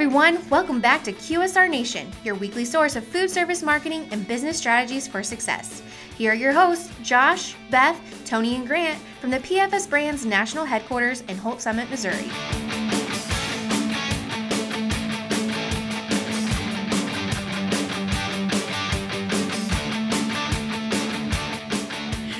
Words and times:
everyone. 0.00 0.38
Welcome 0.48 0.80
back 0.80 1.04
to 1.04 1.12
QSR 1.12 1.68
Nation, 1.68 2.10
your 2.24 2.34
weekly 2.34 2.64
source 2.64 2.96
of 2.96 3.04
food 3.04 3.30
service 3.30 3.62
marketing 3.62 4.08
and 4.10 4.26
business 4.26 4.56
strategies 4.56 5.06
for 5.06 5.22
success. 5.22 5.82
Here 6.16 6.32
are 6.32 6.34
your 6.34 6.54
hosts, 6.54 6.90
Josh, 7.02 7.54
Beth, 7.70 8.00
Tony, 8.24 8.54
and 8.54 8.66
Grant 8.66 8.98
from 9.20 9.30
the 9.30 9.40
PFS 9.40 9.90
Brands 9.90 10.24
National 10.24 10.64
Headquarters 10.64 11.20
in 11.28 11.36
Holts 11.36 11.64
Summit, 11.64 11.90
Missouri. 11.90 12.30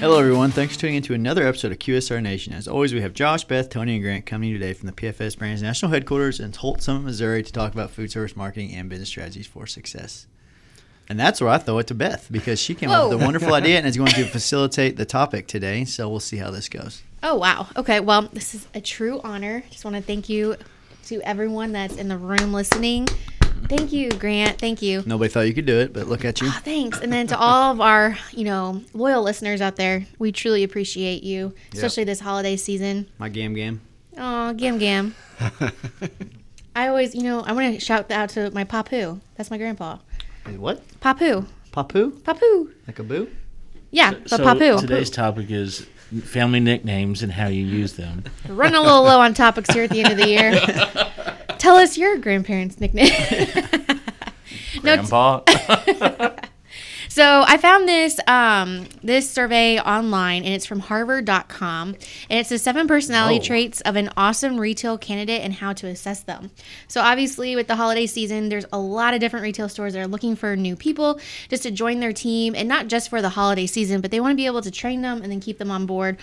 Hello, 0.00 0.18
everyone. 0.18 0.50
Thanks 0.50 0.74
for 0.74 0.80
tuning 0.80 0.96
in 0.96 1.02
to 1.02 1.12
another 1.12 1.46
episode 1.46 1.72
of 1.72 1.78
QSR 1.78 2.22
Nation. 2.22 2.54
As 2.54 2.66
always, 2.66 2.94
we 2.94 3.02
have 3.02 3.12
Josh, 3.12 3.44
Beth, 3.44 3.68
Tony, 3.68 3.96
and 3.96 4.02
Grant 4.02 4.24
coming 4.24 4.50
today 4.50 4.72
from 4.72 4.86
the 4.86 4.94
PFS 4.94 5.36
Brands 5.36 5.60
National 5.60 5.92
Headquarters 5.92 6.40
in 6.40 6.54
Holts 6.54 6.86
Summit, 6.86 7.02
Missouri, 7.02 7.42
to 7.42 7.52
talk 7.52 7.74
about 7.74 7.90
food 7.90 8.10
service 8.10 8.34
marketing 8.34 8.74
and 8.74 8.88
business 8.88 9.10
strategies 9.10 9.46
for 9.46 9.66
success. 9.66 10.26
And 11.10 11.20
that's 11.20 11.38
where 11.38 11.50
I 11.50 11.58
throw 11.58 11.76
it 11.80 11.86
to 11.88 11.94
Beth 11.94 12.28
because 12.30 12.58
she 12.58 12.74
came 12.74 12.88
up 12.88 13.10
with 13.10 13.20
a 13.20 13.22
wonderful 13.22 13.52
idea 13.52 13.76
and 13.76 13.86
is 13.86 13.98
going 13.98 14.12
to 14.12 14.24
facilitate 14.32 14.96
the 14.96 15.04
topic 15.04 15.46
today. 15.46 15.84
So 15.84 16.08
we'll 16.08 16.18
see 16.18 16.38
how 16.38 16.50
this 16.50 16.70
goes. 16.70 17.02
Oh, 17.22 17.34
wow. 17.34 17.68
Okay. 17.76 18.00
Well, 18.00 18.22
this 18.32 18.54
is 18.54 18.68
a 18.72 18.80
true 18.80 19.20
honor. 19.22 19.64
Just 19.68 19.84
want 19.84 19.96
to 19.96 20.02
thank 20.02 20.30
you 20.30 20.56
to 21.08 21.20
everyone 21.20 21.72
that's 21.72 21.96
in 21.96 22.08
the 22.08 22.16
room 22.16 22.54
listening. 22.54 23.06
Thank 23.68 23.92
you, 23.92 24.10
Grant. 24.10 24.58
Thank 24.58 24.82
you. 24.82 25.02
Nobody 25.06 25.30
thought 25.30 25.42
you 25.42 25.54
could 25.54 25.66
do 25.66 25.78
it, 25.78 25.92
but 25.92 26.06
look 26.08 26.24
at 26.24 26.40
you. 26.40 26.48
Oh, 26.48 26.60
thanks. 26.64 26.98
And 27.00 27.12
then 27.12 27.26
to 27.28 27.38
all 27.38 27.72
of 27.72 27.80
our, 27.80 28.16
you 28.32 28.44
know, 28.44 28.82
loyal 28.94 29.22
listeners 29.22 29.60
out 29.60 29.76
there, 29.76 30.06
we 30.18 30.32
truly 30.32 30.64
appreciate 30.64 31.22
you, 31.22 31.54
especially 31.72 32.04
this 32.04 32.20
holiday 32.20 32.56
season. 32.56 33.08
My 33.18 33.28
gam 33.28 33.54
gam. 33.54 33.80
Oh, 34.18 34.52
Gam 34.52 34.78
Gam. 34.78 35.14
I 36.76 36.88
always, 36.88 37.14
you 37.14 37.22
know, 37.22 37.40
I 37.40 37.52
want 37.52 37.74
to 37.74 37.80
shout 37.80 38.10
out 38.10 38.30
to 38.30 38.50
my 38.50 38.64
Papu. 38.64 39.20
That's 39.36 39.50
my 39.50 39.56
grandpa. 39.56 39.98
What? 40.56 40.86
Papu. 41.00 41.46
Papu? 41.72 42.12
Papu. 42.22 42.70
Like 42.86 42.98
a 42.98 43.02
boo? 43.02 43.30
Yeah, 43.90 44.12
but 44.12 44.28
so 44.30 44.38
Papu. 44.38 44.80
today's 44.80 45.10
topic 45.10 45.50
is 45.50 45.86
family 46.24 46.60
nicknames 46.60 47.22
and 47.22 47.32
how 47.32 47.46
you 47.46 47.64
use 47.64 47.94
them. 47.94 48.24
Running 48.48 48.76
a 48.76 48.82
little 48.82 49.02
low 49.04 49.20
on 49.20 49.32
topics 49.34 49.70
here 49.72 49.84
at 49.84 49.90
the 49.90 50.00
end 50.02 50.12
of 50.12 50.18
the 50.18 50.28
year. 50.28 50.50
Tell 51.60 51.76
us 51.76 51.98
your 51.98 52.16
grandparents' 52.16 52.80
nickname. 52.80 53.12
No, 54.82 54.96
Grandpa. 54.96 55.40
So 57.10 57.42
I 57.44 57.56
found 57.56 57.88
this 57.88 58.20
um, 58.28 58.86
this 59.02 59.28
survey 59.28 59.80
online, 59.80 60.44
and 60.44 60.54
it's 60.54 60.64
from 60.64 60.78
Harver.com, 60.78 61.88
and 61.88 62.38
it's 62.38 62.50
the 62.50 62.58
seven 62.58 62.86
personality 62.86 63.38
Whoa. 63.38 63.44
traits 63.44 63.80
of 63.80 63.96
an 63.96 64.10
awesome 64.16 64.60
retail 64.60 64.96
candidate 64.96 65.42
and 65.42 65.52
how 65.52 65.72
to 65.72 65.88
assess 65.88 66.22
them. 66.22 66.52
So 66.86 67.00
obviously, 67.00 67.56
with 67.56 67.66
the 67.66 67.74
holiday 67.74 68.06
season, 68.06 68.48
there's 68.48 68.64
a 68.72 68.78
lot 68.78 69.12
of 69.12 69.18
different 69.18 69.42
retail 69.42 69.68
stores 69.68 69.94
that 69.94 70.00
are 70.00 70.06
looking 70.06 70.36
for 70.36 70.54
new 70.54 70.76
people 70.76 71.18
just 71.48 71.64
to 71.64 71.72
join 71.72 71.98
their 71.98 72.12
team, 72.12 72.54
and 72.54 72.68
not 72.68 72.86
just 72.86 73.10
for 73.10 73.20
the 73.20 73.30
holiday 73.30 73.66
season, 73.66 74.00
but 74.00 74.12
they 74.12 74.20
want 74.20 74.30
to 74.30 74.36
be 74.36 74.46
able 74.46 74.62
to 74.62 74.70
train 74.70 75.02
them 75.02 75.20
and 75.20 75.32
then 75.32 75.40
keep 75.40 75.58
them 75.58 75.72
on 75.72 75.86
board 75.86 76.16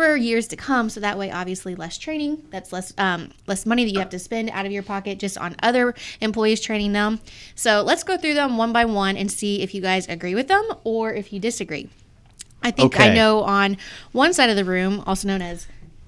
for 0.00 0.16
years 0.16 0.48
to 0.48 0.56
come. 0.56 0.88
So 0.88 0.98
that 1.00 1.18
way, 1.18 1.30
obviously, 1.30 1.74
less 1.74 1.98
training. 1.98 2.42
That's 2.50 2.72
less 2.72 2.94
um, 2.96 3.32
less 3.46 3.66
money 3.66 3.84
that 3.84 3.90
you 3.90 3.98
have 3.98 4.08
to 4.10 4.18
spend 4.18 4.48
out 4.50 4.64
of 4.64 4.72
your 4.72 4.82
pocket 4.82 5.18
just 5.18 5.36
on 5.36 5.54
other 5.62 5.94
employees 6.22 6.62
training 6.62 6.92
them. 6.92 7.20
So 7.54 7.82
let's 7.82 8.02
go 8.02 8.16
through 8.16 8.32
them 8.34 8.56
one 8.56 8.72
by 8.72 8.86
one 8.86 9.18
and 9.18 9.30
see 9.30 9.60
if 9.60 9.74
you 9.74 9.82
guys 9.82 10.08
agree 10.08 10.34
with 10.34 10.48
them 10.48 10.66
or 10.84 11.12
if 11.12 11.34
you 11.34 11.38
disagree. 11.38 11.90
I 12.62 12.70
think 12.70 12.98
I 12.98 13.12
know 13.12 13.42
on 13.42 13.76
one 14.12 14.32
side 14.32 14.48
of 14.48 14.56
the 14.56 14.64
room, 14.64 15.02
also 15.06 15.28
known 15.28 15.42
as 15.42 15.66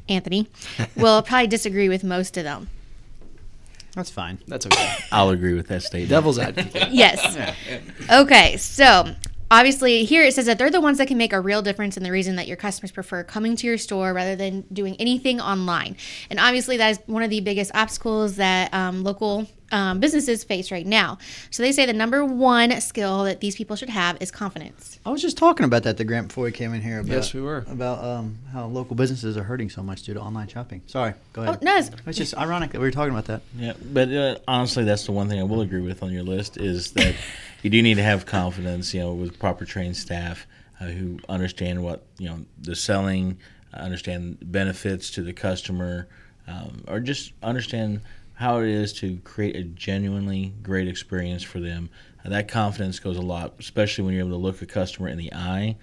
Anthony, 0.08 0.48
will 0.96 1.20
probably 1.22 1.48
disagree 1.48 1.90
with 1.90 2.02
most 2.02 2.38
of 2.38 2.44
them. 2.44 2.68
That's 3.94 4.10
fine. 4.10 4.38
That's 4.48 4.64
okay. 4.64 4.94
I'll 5.10 5.30
agree 5.30 5.52
with 5.52 5.68
that 5.68 5.82
statement. 5.82 6.08
Devil's 6.08 6.38
advocate. 6.38 6.92
Yes. 6.92 7.36
Okay, 8.11 8.56
so 8.56 9.14
obviously 9.52 10.05
here 10.05 10.23
it 10.23 10.33
says 10.33 10.46
that 10.46 10.58
they're 10.58 10.70
the 10.70 10.80
ones 10.80 10.96
that 10.96 11.07
can 11.07 11.18
make 11.18 11.33
a 11.33 11.40
real 11.40 11.61
difference 11.61 11.96
in 11.98 12.02
the 12.02 12.11
reason 12.11 12.36
that 12.36 12.48
your 12.48 12.57
customers 12.57 12.90
prefer 12.90 13.23
coming 13.23 13.55
to 13.55 13.67
your 13.67 13.77
store 13.77 14.14
rather 14.14 14.35
than 14.35 14.63
doing 14.73 14.96
anything 14.98 15.40
online. 15.40 15.95
And 16.30 16.40
obviously 16.40 16.79
that 16.79 16.89
is 16.90 17.01
one 17.07 17.23
of 17.23 17.29
the 17.29 17.40
biggest 17.40 17.70
obstacles 17.74 18.36
that 18.36 18.73
um, 18.73 19.05
local 19.05 19.46
um, 19.72 19.98
businesses 20.00 20.44
face 20.44 20.70
right 20.70 20.86
now. 20.86 21.18
So 21.50 21.62
they 21.62 21.72
say 21.72 21.86
the 21.86 21.92
number 21.92 22.24
one 22.24 22.80
skill 22.80 23.24
that 23.24 23.40
these 23.40 23.56
people 23.56 23.74
should 23.77 23.88
have 23.88 24.16
is 24.20 24.30
confidence. 24.30 25.00
I 25.05 25.10
was 25.10 25.20
just 25.22 25.36
talking 25.36 25.64
about 25.64 25.83
that 25.84 25.96
to 25.96 26.05
Grant 26.05 26.28
before 26.28 26.44
we 26.44 26.52
came 26.52 26.74
in 26.74 26.80
here. 26.83 27.00
About, 27.00 27.10
Yes, 27.12 27.34
we 27.34 27.40
were. 27.40 27.64
About 27.68 28.05
um, 28.05 28.38
how 28.52 28.66
local 28.66 28.94
businesses 28.94 29.36
are 29.36 29.42
hurting 29.42 29.70
so 29.70 29.82
much 29.82 30.02
due 30.02 30.14
to 30.14 30.20
online 30.20 30.48
shopping. 30.48 30.82
Sorry. 30.86 31.14
Go 31.32 31.42
ahead. 31.42 31.58
Oh, 31.61 31.64
no, 31.64 31.77
it's- 31.77 31.90
It's 32.06 32.18
just 32.18 32.36
ironic 32.36 32.70
that 32.72 32.78
we 32.80 32.86
were 32.86 32.92
talking 32.92 33.12
about 33.12 33.24
that. 33.27 33.42
Yeah, 33.58 33.72
but 33.92 34.12
uh, 34.12 34.36
honestly, 34.46 34.84
that's 34.84 35.06
the 35.06 35.12
one 35.12 35.28
thing 35.28 35.40
I 35.40 35.44
will 35.44 35.62
agree 35.62 35.80
with 35.82 36.02
on 36.02 36.12
your 36.12 36.22
list 36.22 36.56
is 36.58 36.92
that 36.92 37.14
you 37.62 37.70
do 37.70 37.82
need 37.82 37.94
to 37.94 38.02
have 38.02 38.27
confidence, 38.27 38.92
you 38.94 39.00
know, 39.00 39.14
with 39.14 39.38
proper 39.38 39.64
trained 39.64 39.96
staff 39.96 40.46
uh, 40.80 40.86
who 40.86 41.18
understand 41.28 41.82
what 41.82 42.05
you 42.18 42.28
know 42.28 42.44
the 42.61 42.74
selling, 42.77 43.38
uh, 43.72 43.78
understand 43.78 44.38
benefits 44.42 45.11
to 45.12 45.22
the 45.22 45.32
customer, 45.32 46.08
um, 46.48 46.84
or 46.88 47.00
just 47.00 47.32
understand 47.42 48.00
how 48.34 48.60
it 48.60 48.68
is 48.68 48.92
to 48.94 49.18
create 49.18 49.56
a 49.56 49.62
genuinely 49.62 50.52
great 50.62 50.88
experience 50.88 51.42
for 51.42 51.60
them. 51.60 51.90
Uh, 52.24 52.30
that 52.30 52.48
confidence 52.48 52.98
goes 52.98 53.16
a 53.16 53.22
lot, 53.22 53.54
especially 53.58 54.04
when 54.04 54.14
you're 54.14 54.26
able 54.26 54.36
to 54.36 54.42
look 54.42 54.62
a 54.62 54.66
customer 54.66 55.08
in 55.08 55.18
the 55.18 55.32
eye, 55.32 55.76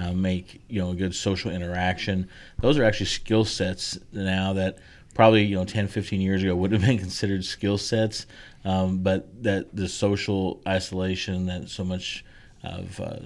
uh, 0.00 0.12
make 0.12 0.62
you 0.68 0.80
know 0.80 0.90
a 0.90 0.94
good 0.94 1.14
social 1.14 1.50
interaction. 1.50 2.28
Those 2.60 2.78
are 2.78 2.84
actually 2.84 3.06
skill 3.06 3.44
sets 3.44 3.98
now 4.12 4.52
that 4.54 4.78
probably 5.14 5.44
you 5.44 5.56
know 5.56 5.64
10 5.64 5.88
15 5.88 6.20
years 6.20 6.42
ago 6.42 6.54
would 6.54 6.72
have 6.72 6.80
been 6.80 6.98
considered 7.06 7.44
skill 7.44 7.78
sets 7.78 8.26
um, 8.64 8.98
but 8.98 9.42
that 9.42 9.74
the 9.74 9.88
social 9.88 10.60
isolation 10.66 11.46
that 11.46 11.68
so 11.68 11.84
much 11.84 12.24
of 12.62 12.98
uh, 13.00 13.16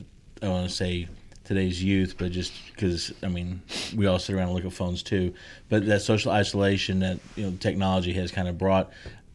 i 0.42 0.48
want 0.48 0.68
to 0.68 0.74
say 0.74 1.06
today's 1.46 1.82
youth 1.82 2.16
but 2.18 2.30
just 2.32 2.52
because 2.74 3.12
i 3.22 3.28
mean 3.28 3.62
we 3.96 4.06
all 4.06 4.18
sit 4.18 4.34
around 4.34 4.46
and 4.48 4.54
look 4.54 4.64
at 4.64 4.72
phones 4.72 5.02
too 5.02 5.32
but 5.68 5.86
that 5.86 6.02
social 6.02 6.32
isolation 6.32 6.98
that 6.98 7.18
you 7.36 7.44
know 7.44 7.56
technology 7.60 8.12
has 8.12 8.30
kind 8.30 8.48
of 8.48 8.58
brought 8.58 8.90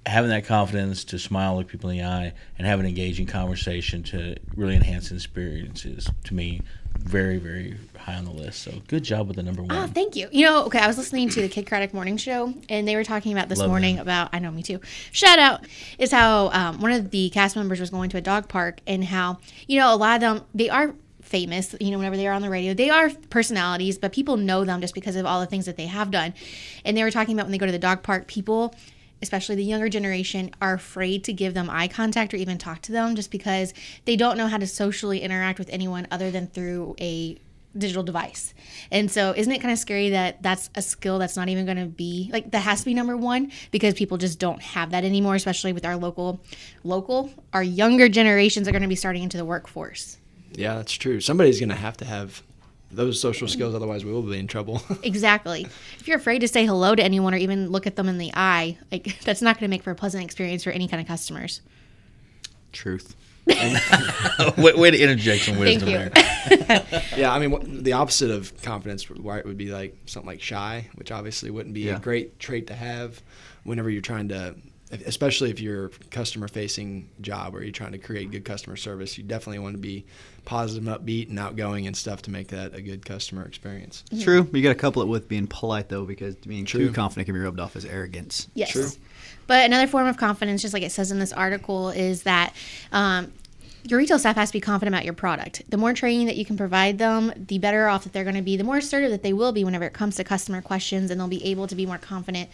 having 0.06 0.30
that 0.30 0.46
confidence 0.46 1.04
to 1.04 1.18
smile 1.20 1.56
look 1.56 1.68
people 1.68 1.90
in 1.90 1.98
the 1.98 2.04
eye 2.04 2.34
and 2.58 2.68
have 2.68 2.80
an 2.80 2.86
engaging 2.86 3.26
conversation 3.26 4.04
to 4.04 4.36
really 4.56 4.76
enhance 4.76 5.12
experiences 5.12 6.10
to 6.24 6.34
me 6.34 6.62
very 6.98 7.38
very 7.38 7.78
high 7.98 8.16
on 8.16 8.26
the 8.26 8.32
list 8.32 8.62
so 8.62 8.72
good 8.88 9.04
job 9.04 9.28
with 9.28 9.38
the 9.38 9.44
number 9.44 9.62
one 9.62 9.72
Oh, 9.72 9.88
thank 9.88 10.16
you. 10.16 10.28
You 10.32 10.46
know, 10.46 10.66
okay, 10.66 10.80
I 10.80 10.88
was 10.88 10.98
listening 10.98 11.30
to 11.30 11.42
the 11.42 11.48
Kidd 11.48 11.66
Kraddick 11.66 11.94
Morning 11.94 12.18
Show, 12.18 12.54
and 12.68 12.88
they 12.88 12.96
were 12.96 13.04
talking 13.04 13.32
about 13.32 13.48
this 13.48 13.60
Love 13.60 13.70
morning 13.70 13.96
them. 13.96 14.04
about, 14.04 14.30
I 14.34 14.40
know, 14.40 14.52
me 14.52 14.62
too. 14.62 14.80
Shout 15.12 15.40
out 15.40 15.66
is 15.98 16.12
how 16.12 16.50
um, 16.50 16.82
one 16.82 16.92
of 16.92 17.10
the 17.12 17.30
cast 17.30 17.56
members 17.56 17.80
was 17.80 17.90
going 17.90 18.10
to 18.12 18.18
a 18.18 18.22
dog 18.22 18.50
park, 18.50 18.82
and 18.86 19.04
how, 19.06 19.40
you 19.68 19.80
know, 19.80 19.94
a 19.94 19.96
lot 19.96 20.16
of 20.16 20.22
them, 20.22 20.46
they 20.54 20.70
are 20.70 20.94
famous, 21.32 21.76
you 21.80 21.90
know, 21.90 21.98
whenever 21.98 22.18
they 22.18 22.28
are 22.28 22.34
on 22.34 22.42
the 22.42 22.50
radio, 22.50 22.74
they 22.74 22.90
are 22.90 23.10
personalities, 23.30 23.98
but 23.98 24.12
people 24.12 24.38
know 24.38 24.64
them 24.66 24.82
just 24.82 24.94
because 24.94 25.16
of 25.16 25.26
all 25.26 25.40
the 25.40 25.48
things 25.48 25.66
that 25.66 25.78
they 25.78 25.88
have 25.88 26.12
done. 26.12 26.34
And 26.86 26.96
they 26.96 27.04
were 27.04 27.12
talking 27.12 27.34
about 27.34 27.46
when 27.46 27.52
they 27.52 27.58
go 27.58 27.66
to 27.66 27.72
the 27.72 27.80
dog 27.80 28.04
park, 28.04 28.28
people 28.28 28.76
especially 29.22 29.56
the 29.56 29.64
younger 29.64 29.90
generation, 29.90 30.52
are 30.62 30.74
afraid 30.74 31.24
to 31.26 31.34
give 31.34 31.54
them 31.54 31.70
eye 31.70 31.88
contact 31.88 32.34
or 32.34 32.38
even 32.38 32.58
talk 32.58 32.82
to 32.82 32.92
them 32.92 33.16
just 33.16 33.32
because 33.32 33.74
they 34.06 34.16
don't 34.16 34.38
know 34.38 34.48
how 34.48 34.58
to 34.58 34.68
socially 34.68 35.22
interact 35.22 35.60
with 35.60 35.70
anyone 35.70 36.08
other 36.12 36.32
than 36.32 36.48
through 36.48 36.96
a 37.00 37.38
digital 37.78 38.04
device. 38.04 38.54
And 38.92 39.10
so, 39.10 39.34
isn't 39.36 39.52
it 39.52 39.62
kind 39.62 39.72
of 39.72 39.80
scary 39.80 40.10
that 40.10 40.42
that's 40.44 40.70
a 40.76 40.82
skill 40.82 41.20
that's 41.20 41.38
not 41.38 41.50
even 41.50 41.66
going 41.66 41.78
to 41.78 41.86
be 41.86 42.30
like 42.34 42.52
that 42.52 42.60
has 42.60 42.80
to 42.80 42.86
be 42.86 42.94
number 42.94 43.16
one 43.16 43.52
because 43.72 43.94
people 43.94 44.18
just 44.18 44.40
don't 44.40 44.62
have 44.62 44.92
that 44.92 45.06
anymore, 45.06 45.36
especially 45.36 45.72
with 45.72 45.86
our 45.86 45.96
local, 45.96 46.42
local, 46.84 47.32
our 47.54 47.64
younger 47.64 48.10
generations 48.10 48.68
are 48.68 48.72
going 48.72 48.82
to 48.82 48.88
be 48.88 48.96
starting 48.96 49.24
into 49.24 49.38
the 49.38 49.46
workforce. 49.46 50.18
Yeah, 50.54 50.76
that's 50.76 50.94
true. 50.94 51.20
Somebody's 51.22 51.60
going 51.60 51.70
to 51.70 51.76
have 51.76 51.98
to 51.98 52.06
have 52.06 52.42
those 52.92 53.22
social 53.22 53.48
skills, 53.48 53.74
otherwise 53.74 54.04
we 54.04 54.12
will 54.12 54.22
be 54.22 54.38
in 54.38 54.48
trouble. 54.48 54.82
Exactly. 55.04 55.66
If 56.00 56.08
you're 56.08 56.18
afraid 56.18 56.40
to 56.40 56.48
say 56.48 56.66
hello 56.66 56.94
to 56.94 57.04
anyone 57.04 57.34
or 57.34 57.38
even 57.38 57.70
look 57.70 57.88
at 57.88 57.96
them 57.96 58.10
in 58.10 58.18
the 58.18 58.32
eye, 58.34 58.78
like 58.92 59.20
that's 59.24 59.42
not 59.42 59.56
going 59.60 59.70
to 59.70 59.74
make 59.74 59.84
for 59.84 59.92
a 59.92 59.96
pleasant 59.96 60.24
experience 60.24 60.64
for 60.64 60.72
any 60.72 60.88
kind 60.88 61.02
of 61.02 61.08
customers. 61.08 61.62
Truth. 62.74 63.16
way, 64.58 64.74
way 64.74 64.92
to 64.92 64.98
interject 65.02 65.44
some 65.44 65.56
Thank 65.56 65.82
wisdom 65.84 65.90
you. 65.90 65.98
there. 65.98 66.86
yeah, 67.18 67.34
I 67.34 67.40
mean, 67.40 67.52
what, 67.52 67.64
the 67.66 67.94
opposite 67.94 68.30
of 68.30 68.62
confidence 68.62 69.10
right, 69.10 69.46
would 69.46 69.58
be 69.58 69.72
like 69.72 69.96
something 70.06 70.28
like 70.28 70.42
shy, 70.42 70.88
which 70.96 71.12
obviously 71.12 71.50
wouldn't 71.50 71.74
be 71.74 71.82
Yeah. 71.82 71.98
a 71.98 72.00
great 72.00 72.40
trait 72.40 72.68
to 72.68 72.76
have 72.76 73.22
whenever 73.64 73.90
you're 73.90 74.02
trying 74.02 74.30
to, 74.30 74.56
especially 75.06 75.50
if 75.50 75.60
you're 75.60 75.86
a 75.86 75.90
customer 76.10 76.48
facing 76.48 77.10
job 77.22 77.56
or 77.56 77.64
you're 77.64 77.72
trying 77.72 77.94
to 77.94 77.98
create 77.98 78.32
good 78.32 78.46
customer 78.46 78.76
service. 78.76 79.18
You 79.18 79.24
definitely 79.24 79.60
want 79.60 79.76
to 79.76 79.82
be 79.82 80.06
positive, 80.46 80.88
and 80.88 80.96
upbeat, 80.96 81.30
and 81.30 81.40
outgoing 81.40 81.88
and 81.88 81.96
stuff 81.96 82.22
to 82.24 82.32
make 82.32 82.50
that 82.50 82.74
a 82.74 82.82
good 82.82 83.06
customer 83.06 83.46
experience. 83.46 84.04
True. 84.22 84.50
You 84.52 84.62
got 84.62 84.70
to 84.70 84.76
couple 84.76 85.02
it 85.02 85.08
with 85.08 85.28
being 85.28 85.48
polite 85.48 85.90
though, 85.90 86.06
because 86.06 86.36
being 86.36 86.66
too 86.66 86.86
True. 86.86 86.94
confident 86.94 87.26
can 87.26 87.36
be 87.36 87.42
rubbed 87.42 87.60
off 87.60 87.76
as 87.76 87.86
arrogance. 87.86 88.48
Yes. 88.54 88.72
True. 88.72 88.90
But 89.48 89.66
another 89.66 89.88
form 89.88 90.08
of 90.08 90.18
confidence, 90.18 90.62
just 90.62 90.74
like 90.74 90.84
it 90.84 90.92
says 90.92 91.12
in 91.12 91.20
this 91.20 91.34
article, 91.34 91.90
is 91.90 92.24
that 92.24 92.54
um, 92.92 93.32
your 93.84 94.00
retail 94.00 94.20
staff 94.20 94.36
has 94.36 94.50
to 94.50 94.54
be 94.54 94.62
confident 94.62 94.96
about 94.96 95.06
your 95.06 95.14
product. 95.14 95.64
The 95.70 95.78
more 95.78 95.94
training 95.94 96.28
that 96.28 96.38
you 96.38 96.46
can 96.46 96.58
provide 96.58 96.98
them, 96.98 97.34
the 97.36 97.58
better 97.58 97.88
off 97.88 98.04
that 98.04 98.14
they're 98.14 98.24
going 98.24 98.36
to 98.36 98.42
be, 98.42 98.58
the 98.58 98.64
more 98.64 98.78
assertive 98.78 99.12
that 99.12 99.24
they 99.24 99.34
will 99.34 99.52
be 99.52 99.64
whenever 99.64 99.86
it 99.86 99.94
comes 99.94 100.16
to 100.18 100.24
customer 100.24 100.62
questions, 100.62 101.12
and 101.12 101.20
they'll 101.20 101.28
be 101.28 101.44
able 101.46 101.68
to 101.68 101.76
be 101.76 101.86
more 101.86 101.98
confident 101.98 102.50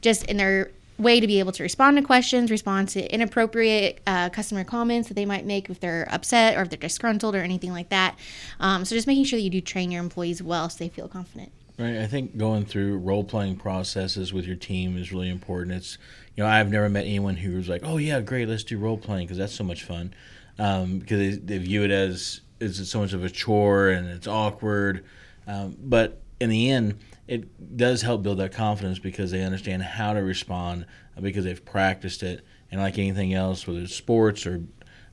just 0.00 0.24
in 0.24 0.36
their 0.36 0.70
way 1.02 1.20
to 1.20 1.26
be 1.26 1.38
able 1.38 1.52
to 1.52 1.62
respond 1.62 1.96
to 1.96 2.02
questions, 2.02 2.50
respond 2.50 2.88
to 2.90 3.12
inappropriate 3.12 4.00
uh, 4.06 4.30
customer 4.30 4.64
comments 4.64 5.08
that 5.08 5.14
they 5.14 5.26
might 5.26 5.44
make 5.44 5.68
if 5.68 5.80
they're 5.80 6.08
upset 6.10 6.56
or 6.56 6.62
if 6.62 6.70
they're 6.70 6.78
disgruntled 6.78 7.34
or 7.34 7.42
anything 7.42 7.72
like 7.72 7.88
that. 7.90 8.18
Um, 8.60 8.84
so 8.84 8.94
just 8.94 9.06
making 9.06 9.24
sure 9.24 9.38
that 9.38 9.42
you 9.42 9.50
do 9.50 9.60
train 9.60 9.90
your 9.90 10.02
employees 10.02 10.42
well 10.42 10.68
so 10.68 10.78
they 10.78 10.88
feel 10.88 11.08
confident. 11.08 11.52
Right. 11.78 11.96
I 11.96 12.06
think 12.06 12.36
going 12.36 12.64
through 12.64 12.98
role 12.98 13.24
playing 13.24 13.56
processes 13.56 14.32
with 14.32 14.46
your 14.46 14.56
team 14.56 14.96
is 14.96 15.12
really 15.12 15.30
important. 15.30 15.76
It's, 15.76 15.98
you 16.36 16.44
know, 16.44 16.48
I've 16.48 16.70
never 16.70 16.88
met 16.88 17.06
anyone 17.06 17.36
who 17.36 17.56
was 17.56 17.68
like, 17.68 17.82
oh, 17.84 17.96
yeah, 17.96 18.20
great, 18.20 18.48
let's 18.48 18.62
do 18.62 18.78
role 18.78 18.98
playing 18.98 19.26
because 19.26 19.38
that's 19.38 19.54
so 19.54 19.64
much 19.64 19.84
fun. 19.84 20.14
Um, 20.58 20.98
because 20.98 21.18
they, 21.18 21.56
they 21.56 21.58
view 21.58 21.82
it 21.82 21.90
as 21.90 22.42
it's 22.60 22.88
so 22.88 23.00
much 23.00 23.12
of 23.12 23.24
a 23.24 23.30
chore 23.30 23.88
and 23.88 24.08
it's 24.08 24.26
awkward. 24.26 25.04
Um, 25.46 25.76
but 25.82 26.20
in 26.40 26.50
the 26.50 26.70
end, 26.70 26.98
it 27.28 27.76
does 27.76 28.02
help 28.02 28.22
build 28.22 28.38
that 28.38 28.52
confidence 28.52 28.98
because 28.98 29.30
they 29.30 29.42
understand 29.42 29.82
how 29.82 30.12
to 30.12 30.20
respond 30.20 30.86
uh, 31.16 31.20
because 31.20 31.44
they've 31.44 31.64
practiced 31.64 32.22
it. 32.22 32.44
And 32.70 32.80
like 32.80 32.98
anything 32.98 33.34
else, 33.34 33.66
whether 33.66 33.80
it's 33.80 33.94
sports 33.94 34.46
or 34.46 34.62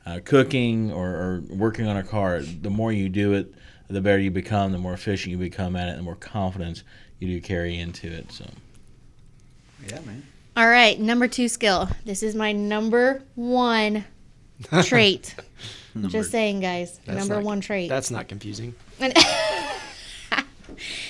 uh, 0.05 0.19
cooking 0.23 0.91
or, 0.91 1.09
or, 1.09 1.43
working 1.49 1.87
on 1.87 1.97
a 1.97 2.03
car, 2.03 2.41
the 2.41 2.69
more 2.69 2.91
you 2.91 3.09
do 3.09 3.33
it, 3.33 3.53
the 3.89 4.01
better 4.01 4.19
you 4.19 4.31
become, 4.31 4.71
the 4.71 4.77
more 4.77 4.93
efficient 4.93 5.31
you 5.31 5.37
become 5.37 5.75
at 5.75 5.89
it, 5.89 5.97
the 5.97 6.03
more 6.03 6.15
confidence 6.15 6.83
you 7.19 7.27
do 7.27 7.41
carry 7.41 7.77
into 7.77 8.07
it. 8.07 8.31
So, 8.31 8.45
yeah, 9.87 9.99
man. 10.01 10.23
All 10.55 10.67
right, 10.67 10.99
number 10.99 11.27
two 11.27 11.47
skill. 11.47 11.89
This 12.05 12.23
is 12.23 12.33
my 12.33 12.51
number 12.51 13.23
one 13.35 14.05
trait. 14.83 15.35
number, 15.93 16.09
Just 16.09 16.31
saying, 16.31 16.61
guys. 16.61 16.99
Number 17.07 17.35
not, 17.35 17.43
one 17.43 17.61
trait. 17.61 17.89
That's 17.89 18.11
not 18.11 18.27
confusing. 18.27 18.73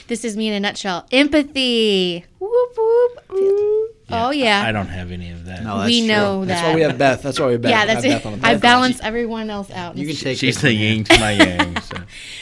this 0.08 0.26
is 0.26 0.36
me 0.38 0.48
in 0.48 0.54
a 0.54 0.60
nutshell. 0.60 1.06
Empathy. 1.12 2.26
Whoop 2.40 2.78
whoop. 2.78 3.79
Yeah, 4.10 4.28
oh 4.28 4.32
yeah. 4.32 4.64
I 4.66 4.72
don't 4.72 4.88
have 4.88 5.12
any 5.12 5.32
of 5.32 5.46
that. 5.46 5.64
No, 5.64 5.86
we 5.86 6.08
know 6.08 6.40
true. 6.40 6.48
that. 6.48 6.54
That's 6.54 6.68
why 6.68 6.76
we 6.76 6.82
have 6.82 6.98
Beth. 6.98 7.22
That's 7.22 7.40
why 7.40 7.46
we 7.48 7.52
have 7.54 7.62
Beth. 7.62 7.72
Yeah, 7.72 7.86
that's 7.86 8.06
it. 8.06 8.44
I 8.44 8.56
balance 8.56 9.00
everyone 9.02 9.50
else 9.50 9.70
out. 9.72 9.98
You 9.98 10.08
can 10.08 10.16
take. 10.16 10.38
She's 10.38 10.62
the 10.62 10.74
yin 10.74 11.04
to 11.06 11.20
my 11.20 11.32
yang. 11.32 11.78
So. 11.90 11.98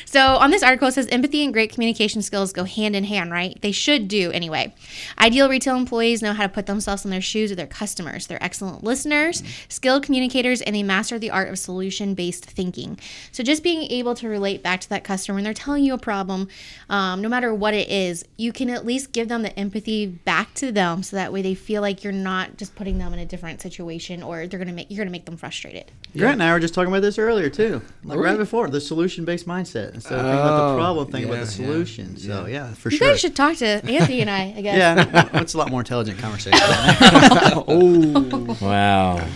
so 0.05 0.21
on 0.37 0.51
this 0.51 0.63
article 0.63 0.87
it 0.87 0.93
says 0.93 1.07
empathy 1.07 1.43
and 1.43 1.53
great 1.53 1.71
communication 1.71 2.21
skills 2.21 2.51
go 2.51 2.63
hand 2.63 2.95
in 2.95 3.03
hand, 3.03 3.31
right? 3.31 3.57
They 3.61 3.71
should 3.71 4.07
do 4.07 4.31
anyway. 4.31 4.73
Ideal 5.19 5.47
retail 5.47 5.75
employees 5.75 6.21
know 6.21 6.33
how 6.33 6.43
to 6.43 6.49
put 6.49 6.65
themselves 6.65 7.05
in 7.05 7.11
their 7.11 7.21
shoes 7.21 7.51
of 7.51 7.57
their 7.57 7.67
customers. 7.67 8.27
They're 8.27 8.43
excellent 8.43 8.83
listeners, 8.83 9.41
mm-hmm. 9.41 9.51
skilled 9.69 10.03
communicators, 10.03 10.61
and 10.61 10.75
they 10.75 10.83
master 10.83 11.19
the 11.19 11.29
art 11.29 11.49
of 11.49 11.59
solution-based 11.59 12.45
thinking. 12.45 12.99
So 13.31 13.43
just 13.43 13.63
being 13.63 13.83
able 13.91 14.15
to 14.15 14.27
relate 14.27 14.63
back 14.63 14.81
to 14.81 14.89
that 14.89 15.03
customer 15.03 15.35
when 15.35 15.43
they're 15.43 15.53
telling 15.53 15.83
you 15.83 15.93
a 15.93 15.97
problem, 15.97 16.47
um, 16.89 17.21
no 17.21 17.29
matter 17.29 17.53
what 17.53 17.73
it 17.73 17.89
is, 17.89 18.25
you 18.37 18.51
can 18.51 18.69
at 18.69 18.85
least 18.85 19.11
give 19.11 19.29
them 19.29 19.43
the 19.43 19.57
empathy 19.57 20.05
back 20.05 20.53
to 20.55 20.71
them, 20.71 21.03
so 21.03 21.15
that 21.15 21.31
way 21.31 21.41
they 21.41 21.55
feel 21.57 21.81
like 21.81 22.05
you're 22.05 22.13
not 22.13 22.37
not 22.37 22.57
just 22.57 22.75
putting 22.75 22.97
them 22.97 23.13
in 23.13 23.19
a 23.19 23.25
different 23.25 23.61
situation 23.61 24.21
or 24.21 24.47
they're 24.47 24.59
gonna 24.59 24.73
make 24.73 24.87
you're 24.89 25.03
gonna 25.03 25.11
make 25.11 25.25
them 25.25 25.37
frustrated. 25.37 25.91
Grant 26.15 26.33
and 26.33 26.43
I 26.43 26.53
were 26.53 26.59
just 26.59 26.73
talking 26.73 26.91
about 26.91 27.01
this 27.01 27.17
earlier 27.17 27.49
too, 27.49 27.81
like 28.03 28.19
right 28.19 28.37
before 28.37 28.69
the 28.69 28.81
solution 28.81 29.25
based 29.25 29.47
mindset 29.47 29.93
instead 29.93 30.19
of 30.19 30.25
thinking 30.25 30.39
about 30.39 30.57
the 30.57 30.73
oh, 30.73 30.77
problem, 30.77 31.11
think 31.11 31.25
yeah, 31.25 31.33
about 31.33 31.45
the 31.45 31.51
solution. 31.51 32.15
Yeah. 32.17 32.27
So 32.27 32.45
yeah, 32.45 32.73
for 32.73 32.89
you 32.89 32.97
sure. 32.97 33.07
You 33.07 33.13
guys 33.13 33.19
should 33.21 33.35
talk 33.35 33.57
to 33.57 33.65
Anthony 33.65 34.21
and 34.21 34.29
I. 34.29 34.53
I 34.57 34.61
guess. 34.61 34.77
yeah, 35.13 35.29
it's 35.41 35.53
a 35.53 35.57
lot 35.57 35.71
more 35.71 35.81
intelligent 35.81 36.19
conversation. 36.19 36.59
oh 36.63 38.57
wow. 38.61 39.27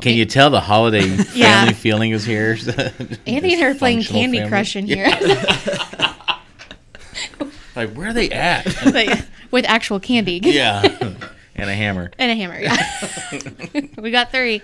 Can 0.00 0.14
you 0.14 0.24
tell 0.24 0.50
the 0.50 0.60
holiday 0.60 1.08
family 1.08 1.40
yeah. 1.40 1.72
feeling 1.72 2.10
is 2.10 2.24
here? 2.24 2.56
Anthony 3.26 3.54
and 3.54 3.62
I 3.62 3.66
are 3.66 3.74
playing 3.74 4.02
Candy 4.02 4.38
family. 4.38 4.50
Crush 4.50 4.74
in 4.74 4.86
here. 4.86 5.10
Like, 7.76 7.92
where 7.94 8.08
are 8.08 8.12
they 8.12 8.30
at? 8.30 8.84
like, 8.92 9.24
with 9.50 9.64
actual 9.66 10.00
candy. 10.00 10.40
Yeah. 10.44 11.14
And 11.54 11.68
a 11.68 11.74
hammer. 11.74 12.10
And 12.18 12.30
a 12.30 12.34
hammer, 12.34 12.58
yeah. 12.58 13.90
we 13.98 14.10
got 14.10 14.32
three. 14.32 14.62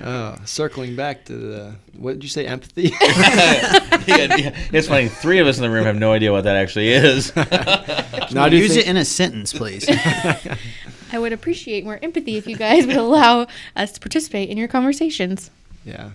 uh, 0.00 0.44
circling 0.44 0.96
back 0.96 1.24
to 1.26 1.32
the, 1.32 1.74
what 1.96 2.14
did 2.14 2.24
you 2.24 2.28
say, 2.28 2.44
empathy? 2.44 2.88
yeah, 2.98 4.34
yeah. 4.36 4.56
It's 4.72 4.88
funny. 4.88 5.06
Three 5.06 5.38
of 5.38 5.46
us 5.46 5.58
in 5.58 5.62
the 5.62 5.70
room 5.70 5.84
have 5.84 5.94
no 5.94 6.12
idea 6.12 6.32
what 6.32 6.42
that 6.42 6.56
actually 6.56 6.88
is. 6.88 7.34
now, 7.36 8.46
use 8.46 8.74
think- 8.74 8.84
it 8.84 8.88
in 8.88 8.96
a 8.96 9.04
sentence, 9.04 9.52
please. 9.52 9.88
I 9.88 11.18
would 11.20 11.32
appreciate 11.32 11.84
more 11.84 12.00
empathy 12.02 12.36
if 12.36 12.48
you 12.48 12.56
guys 12.56 12.84
would 12.84 12.96
allow 12.96 13.46
us 13.76 13.92
to 13.92 14.00
participate 14.00 14.50
in 14.50 14.58
your 14.58 14.68
conversations. 14.68 15.52
Yeah. 15.84 16.10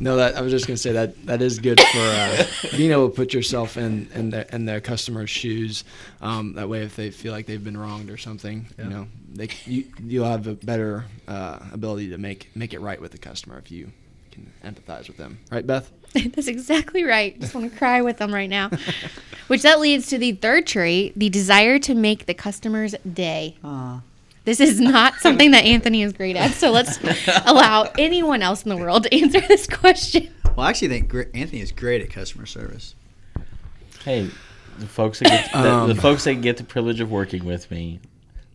No, 0.00 0.16
that 0.16 0.36
I 0.36 0.42
was 0.42 0.52
just 0.52 0.66
gonna 0.66 0.76
say 0.76 0.92
that 0.92 1.26
that 1.26 1.42
is 1.42 1.58
good 1.58 1.80
for 1.80 1.98
uh, 1.98 2.44
being 2.76 2.92
able 2.92 3.08
to 3.08 3.14
put 3.14 3.34
yourself 3.34 3.76
in 3.76 4.08
in 4.14 4.30
the 4.30 4.54
in 4.54 4.64
the 4.64 4.80
customer's 4.80 5.30
shoes. 5.30 5.84
Um, 6.20 6.54
that 6.54 6.68
way, 6.68 6.82
if 6.82 6.94
they 6.94 7.10
feel 7.10 7.32
like 7.32 7.46
they've 7.46 7.62
been 7.62 7.76
wronged 7.76 8.10
or 8.10 8.16
something, 8.16 8.66
yeah. 8.78 8.84
you 8.84 8.90
know, 8.90 9.08
they 9.32 9.48
you 9.64 9.84
you'll 10.04 10.26
have 10.26 10.46
a 10.46 10.54
better 10.54 11.04
uh, 11.26 11.58
ability 11.72 12.10
to 12.10 12.18
make 12.18 12.48
make 12.54 12.74
it 12.74 12.80
right 12.80 13.00
with 13.00 13.10
the 13.10 13.18
customer 13.18 13.58
if 13.58 13.72
you 13.72 13.90
can 14.30 14.52
empathize 14.64 15.08
with 15.08 15.16
them. 15.16 15.40
Right, 15.50 15.66
Beth? 15.66 15.90
That's 16.14 16.48
exactly 16.48 17.02
right. 17.02 17.38
Just 17.40 17.54
want 17.54 17.70
to 17.70 17.76
cry 17.76 18.00
with 18.00 18.18
them 18.18 18.32
right 18.32 18.48
now. 18.48 18.70
Which 19.48 19.62
that 19.62 19.80
leads 19.80 20.06
to 20.08 20.18
the 20.18 20.32
third 20.32 20.66
trait: 20.66 21.18
the 21.18 21.28
desire 21.28 21.80
to 21.80 21.94
make 21.94 22.26
the 22.26 22.34
customer's 22.34 22.94
day. 23.12 23.56
Aww. 23.64 24.02
This 24.48 24.60
is 24.60 24.80
not 24.80 25.20
something 25.20 25.50
that 25.50 25.66
Anthony 25.66 26.02
is 26.02 26.14
great 26.14 26.34
at. 26.34 26.52
So 26.52 26.70
let's 26.70 26.98
allow 27.44 27.82
anyone 27.98 28.40
else 28.40 28.62
in 28.62 28.70
the 28.70 28.78
world 28.78 29.02
to 29.02 29.14
answer 29.14 29.42
this 29.42 29.66
question. 29.66 30.30
Well, 30.56 30.60
I 30.60 30.70
actually 30.70 30.88
think 30.88 31.14
Anthony 31.34 31.60
is 31.60 31.70
great 31.70 32.00
at 32.00 32.08
customer 32.08 32.46
service. 32.46 32.94
Hey, 34.04 34.30
the 34.78 34.86
folks 34.86 35.18
that 35.18 35.28
get, 35.28 35.52
the, 35.52 35.70
um, 35.70 35.88
the 35.88 35.94
folks 35.94 36.24
that 36.24 36.40
get 36.40 36.56
the 36.56 36.64
privilege 36.64 37.00
of 37.00 37.10
working 37.10 37.44
with 37.44 37.70
me 37.70 38.00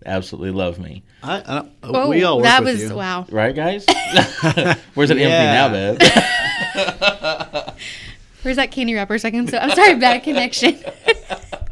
absolutely 0.04 0.50
love 0.50 0.80
me. 0.80 1.04
I, 1.22 1.62
I, 1.84 2.08
we 2.08 2.24
all 2.24 2.38
work 2.38 2.46
that 2.46 2.64
with 2.64 2.82
was 2.82 2.90
you. 2.90 2.96
wow, 2.96 3.28
right, 3.30 3.54
guys? 3.54 3.86
Where's 4.96 5.12
it 5.12 5.20
yeah. 5.20 5.28
empty 5.28 6.00
now, 6.00 6.98
Beth? 7.30 7.78
Where's 8.42 8.56
that 8.56 8.72
candy 8.72 8.96
wrapper? 8.96 9.20
Second, 9.20 9.52
so 9.52 9.60
I'm 9.60 9.70
sorry, 9.76 9.94
bad 9.94 10.24
connection. 10.24 10.80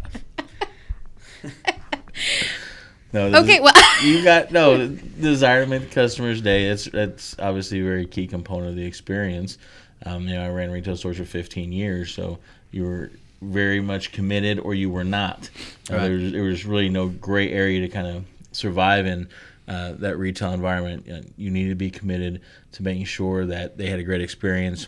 No. 3.13 3.27
Okay. 3.27 3.59
Well, 3.59 3.73
you 4.03 4.23
got 4.23 4.51
no 4.51 4.87
desire 4.87 5.63
to 5.63 5.69
make 5.69 5.81
the 5.81 5.93
customer's 5.93 6.41
day. 6.41 6.65
It's 6.65 6.87
it's 6.87 7.37
obviously 7.39 7.81
a 7.81 7.83
very 7.83 8.05
key 8.05 8.27
component 8.27 8.69
of 8.69 8.75
the 8.75 8.85
experience. 8.85 9.57
Um, 10.05 10.27
you 10.27 10.35
know, 10.35 10.43
I 10.43 10.49
ran 10.49 10.71
retail 10.71 10.97
stores 10.97 11.17
for 11.17 11.25
15 11.25 11.71
years, 11.71 12.11
so 12.11 12.39
you 12.71 12.83
were 12.83 13.11
very 13.41 13.81
much 13.81 14.11
committed, 14.11 14.59
or 14.59 14.73
you 14.73 14.89
were 14.89 15.03
not. 15.03 15.49
Uh, 15.89 15.95
right. 15.95 16.01
there, 16.03 16.17
was, 16.17 16.31
there 16.31 16.43
was 16.43 16.65
really 16.65 16.89
no 16.89 17.07
gray 17.07 17.51
area 17.51 17.81
to 17.81 17.89
kind 17.89 18.07
of 18.07 18.25
survive 18.51 19.05
in. 19.05 19.27
Uh, 19.67 19.93
that 19.93 20.17
retail 20.17 20.51
environment, 20.51 21.05
you, 21.05 21.13
know, 21.13 21.21
you 21.37 21.49
need 21.49 21.69
to 21.69 21.75
be 21.75 21.89
committed 21.89 22.41
to 22.73 22.83
making 22.83 23.05
sure 23.05 23.45
that 23.45 23.77
they 23.77 23.87
had 23.87 23.99
a 23.99 24.03
great 24.03 24.19
experience, 24.19 24.87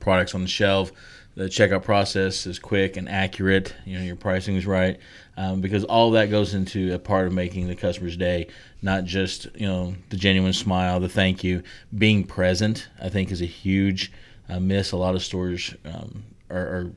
products 0.00 0.34
on 0.34 0.40
the 0.40 0.48
shelf, 0.48 0.90
the 1.34 1.44
checkout 1.44 1.82
process 1.82 2.46
is 2.46 2.58
quick 2.58 2.96
and 2.96 3.08
accurate. 3.08 3.74
You 3.84 3.98
know, 3.98 4.04
your 4.04 4.16
pricing 4.16 4.56
is 4.56 4.66
right, 4.66 4.98
um, 5.36 5.60
because 5.60 5.84
all 5.84 6.12
that 6.12 6.30
goes 6.30 6.54
into 6.54 6.94
a 6.94 6.98
part 6.98 7.26
of 7.26 7.32
making 7.32 7.66
the 7.66 7.74
customer's 7.74 8.16
day, 8.16 8.48
not 8.82 9.04
just 9.04 9.48
you 9.54 9.66
know 9.66 9.94
the 10.10 10.16
genuine 10.16 10.52
smile, 10.52 11.00
the 11.00 11.08
thank 11.08 11.42
you, 11.42 11.62
being 11.96 12.24
present. 12.24 12.88
I 13.00 13.08
think 13.08 13.30
is 13.30 13.42
a 13.42 13.46
huge 13.46 14.12
uh, 14.48 14.60
miss. 14.60 14.92
A 14.92 14.96
lot 14.96 15.14
of 15.14 15.22
stores 15.22 15.74
um, 15.84 16.24
are, 16.50 16.56
are, 16.58 16.92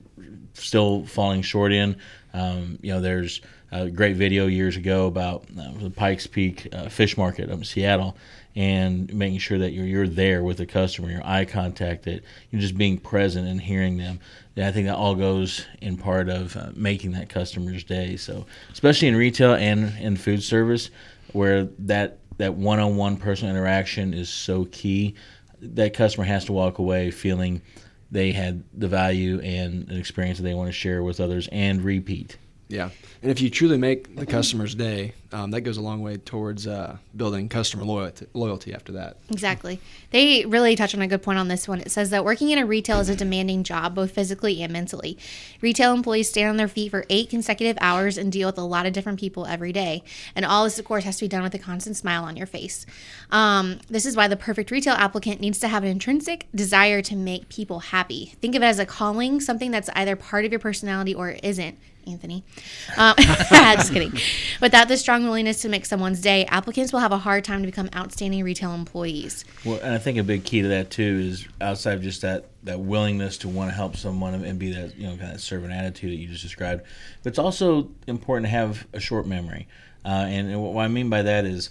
still 0.53 1.05
falling 1.05 1.43
short 1.43 1.71
in. 1.71 1.95
Um, 2.33 2.79
you 2.81 2.91
know, 2.91 2.99
there's 2.99 3.41
a 3.71 3.89
great 3.89 4.15
video 4.15 4.47
years 4.47 4.77
ago 4.77 5.07
about 5.07 5.45
uh, 5.59 5.71
the 5.79 5.89
Pikes 5.89 6.27
Peak 6.27 6.67
uh, 6.71 6.89
Fish 6.89 7.17
Market 7.17 7.49
in 7.49 7.63
Seattle, 7.63 8.15
and 8.55 9.13
making 9.13 9.39
sure 9.39 9.57
that 9.57 9.71
you're 9.71 9.85
you're 9.85 10.07
there 10.07 10.43
with 10.43 10.57
the 10.57 10.65
customer, 10.65 11.09
your 11.09 11.25
eye 11.25 11.45
contact, 11.45 12.03
that 12.03 12.23
you're 12.49 12.61
just 12.61 12.77
being 12.77 12.97
present 12.97 13.47
and 13.47 13.61
hearing 13.61 13.97
them. 13.97 14.19
I 14.57 14.71
think 14.71 14.87
that 14.87 14.95
all 14.95 15.13
goes 15.13 15.65
in 15.81 15.97
part 15.97 16.29
of 16.29 16.55
uh, 16.55 16.71
making 16.75 17.11
that 17.11 17.29
customer's 17.29 17.83
day. 17.83 18.17
So, 18.17 18.45
especially 18.71 19.09
in 19.09 19.15
retail 19.15 19.53
and 19.53 19.95
in 19.99 20.15
food 20.17 20.41
service, 20.41 20.89
where 21.33 21.65
that 21.79 22.19
that 22.37 22.53
one-on-one 22.53 23.17
personal 23.17 23.55
interaction 23.55 24.13
is 24.13 24.29
so 24.29 24.65
key, 24.65 25.15
that 25.61 25.93
customer 25.93 26.25
has 26.25 26.45
to 26.45 26.53
walk 26.53 26.77
away 26.77 27.11
feeling 27.11 27.61
they 28.09 28.31
had 28.31 28.63
the 28.73 28.87
value 28.87 29.39
and 29.41 29.89
an 29.89 29.97
experience 29.97 30.37
that 30.37 30.43
they 30.43 30.53
want 30.53 30.69
to 30.69 30.73
share 30.73 31.03
with 31.03 31.19
others 31.19 31.49
and 31.51 31.83
repeat. 31.83 32.37
Yeah, 32.69 32.89
and 33.21 33.31
if 33.31 33.39
you 33.41 33.49
truly 33.49 33.77
make 33.77 34.15
the 34.15 34.25
customer's 34.25 34.75
day, 34.75 35.13
um, 35.31 35.51
that 35.51 35.61
goes 35.61 35.77
a 35.77 35.81
long 35.81 36.01
way 36.01 36.17
towards 36.17 36.67
uh, 36.67 36.97
building 37.15 37.49
customer 37.49 37.83
loyalty, 37.83 38.25
loyalty 38.33 38.73
after 38.73 38.91
that. 38.93 39.17
Exactly. 39.29 39.79
They 40.11 40.45
really 40.45 40.75
touch 40.75 40.93
on 40.93 41.01
a 41.01 41.07
good 41.07 41.23
point 41.23 41.39
on 41.39 41.47
this 41.47 41.67
one. 41.67 41.79
It 41.79 41.91
says 41.91 42.09
that 42.09 42.25
working 42.25 42.49
in 42.49 42.59
a 42.59 42.65
retail 42.65 42.99
is 42.99 43.09
a 43.09 43.15
demanding 43.15 43.63
job, 43.63 43.95
both 43.95 44.11
physically 44.11 44.61
and 44.61 44.71
mentally. 44.71 45.17
Retail 45.61 45.93
employees 45.93 46.29
stand 46.29 46.49
on 46.49 46.57
their 46.57 46.67
feet 46.67 46.91
for 46.91 47.05
eight 47.09 47.29
consecutive 47.29 47.77
hours 47.79 48.17
and 48.17 48.31
deal 48.31 48.47
with 48.47 48.57
a 48.57 48.63
lot 48.63 48.85
of 48.85 48.93
different 48.93 49.19
people 49.19 49.45
every 49.45 49.71
day. 49.71 50.03
And 50.35 50.45
all 50.45 50.65
this, 50.65 50.77
of 50.77 50.85
course, 50.85 51.05
has 51.05 51.17
to 51.17 51.25
be 51.25 51.29
done 51.29 51.43
with 51.43 51.53
a 51.55 51.59
constant 51.59 51.95
smile 51.95 52.23
on 52.23 52.35
your 52.35 52.47
face. 52.47 52.85
Um, 53.31 53.79
this 53.89 54.05
is 54.05 54.15
why 54.15 54.27
the 54.27 54.37
perfect 54.37 54.71
retail 54.71 54.93
applicant 54.93 55.41
needs 55.41 55.59
to 55.59 55.67
have 55.67 55.83
an 55.83 55.89
intrinsic 55.89 56.47
desire 56.53 57.01
to 57.01 57.15
make 57.15 57.49
people 57.49 57.79
happy. 57.79 58.35
Think 58.41 58.55
of 58.55 58.61
it 58.61 58.65
as 58.65 58.79
a 58.79 58.85
calling, 58.85 59.39
something 59.39 59.71
that's 59.71 59.89
either 59.95 60.15
part 60.15 60.45
of 60.45 60.51
your 60.51 60.59
personality 60.59 61.15
or 61.15 61.31
isn't. 61.43 61.77
Anthony. 62.07 62.43
Um, 62.97 63.15
just 63.19 63.91
kidding. 63.91 64.13
Without 64.61 64.87
the 64.87 64.97
strong 64.97 65.23
willingness 65.23 65.61
to 65.61 65.69
make 65.69 65.85
someone's 65.85 66.21
day, 66.21 66.45
applicants 66.45 66.93
will 66.93 66.99
have 66.99 67.11
a 67.11 67.17
hard 67.17 67.43
time 67.43 67.61
to 67.61 67.65
become 67.65 67.89
outstanding 67.95 68.43
retail 68.43 68.73
employees. 68.73 69.45
Well, 69.65 69.79
and 69.81 69.93
I 69.93 69.97
think 69.97 70.17
a 70.17 70.23
big 70.23 70.43
key 70.43 70.61
to 70.61 70.67
that 70.69 70.89
too 70.89 71.21
is 71.23 71.47
outside 71.61 71.93
of 71.93 72.01
just 72.01 72.21
that 72.21 72.45
that 72.63 72.79
willingness 72.79 73.37
to 73.39 73.47
want 73.47 73.69
to 73.69 73.75
help 73.75 73.95
someone 73.95 74.33
and 74.33 74.59
be 74.59 74.73
that 74.73 74.97
you 74.97 75.07
know 75.07 75.15
kind 75.17 75.33
of 75.33 75.41
servant 75.41 75.73
attitude 75.73 76.11
that 76.11 76.17
you 76.17 76.27
just 76.27 76.43
described. 76.43 76.83
But 77.23 77.29
it's 77.29 77.39
also 77.39 77.89
important 78.07 78.45
to 78.45 78.51
have 78.51 78.87
a 78.93 78.99
short 78.99 79.25
memory, 79.25 79.67
uh, 80.05 80.25
and 80.27 80.61
what 80.61 80.83
I 80.83 80.87
mean 80.87 81.09
by 81.09 81.23
that 81.23 81.45
is 81.45 81.69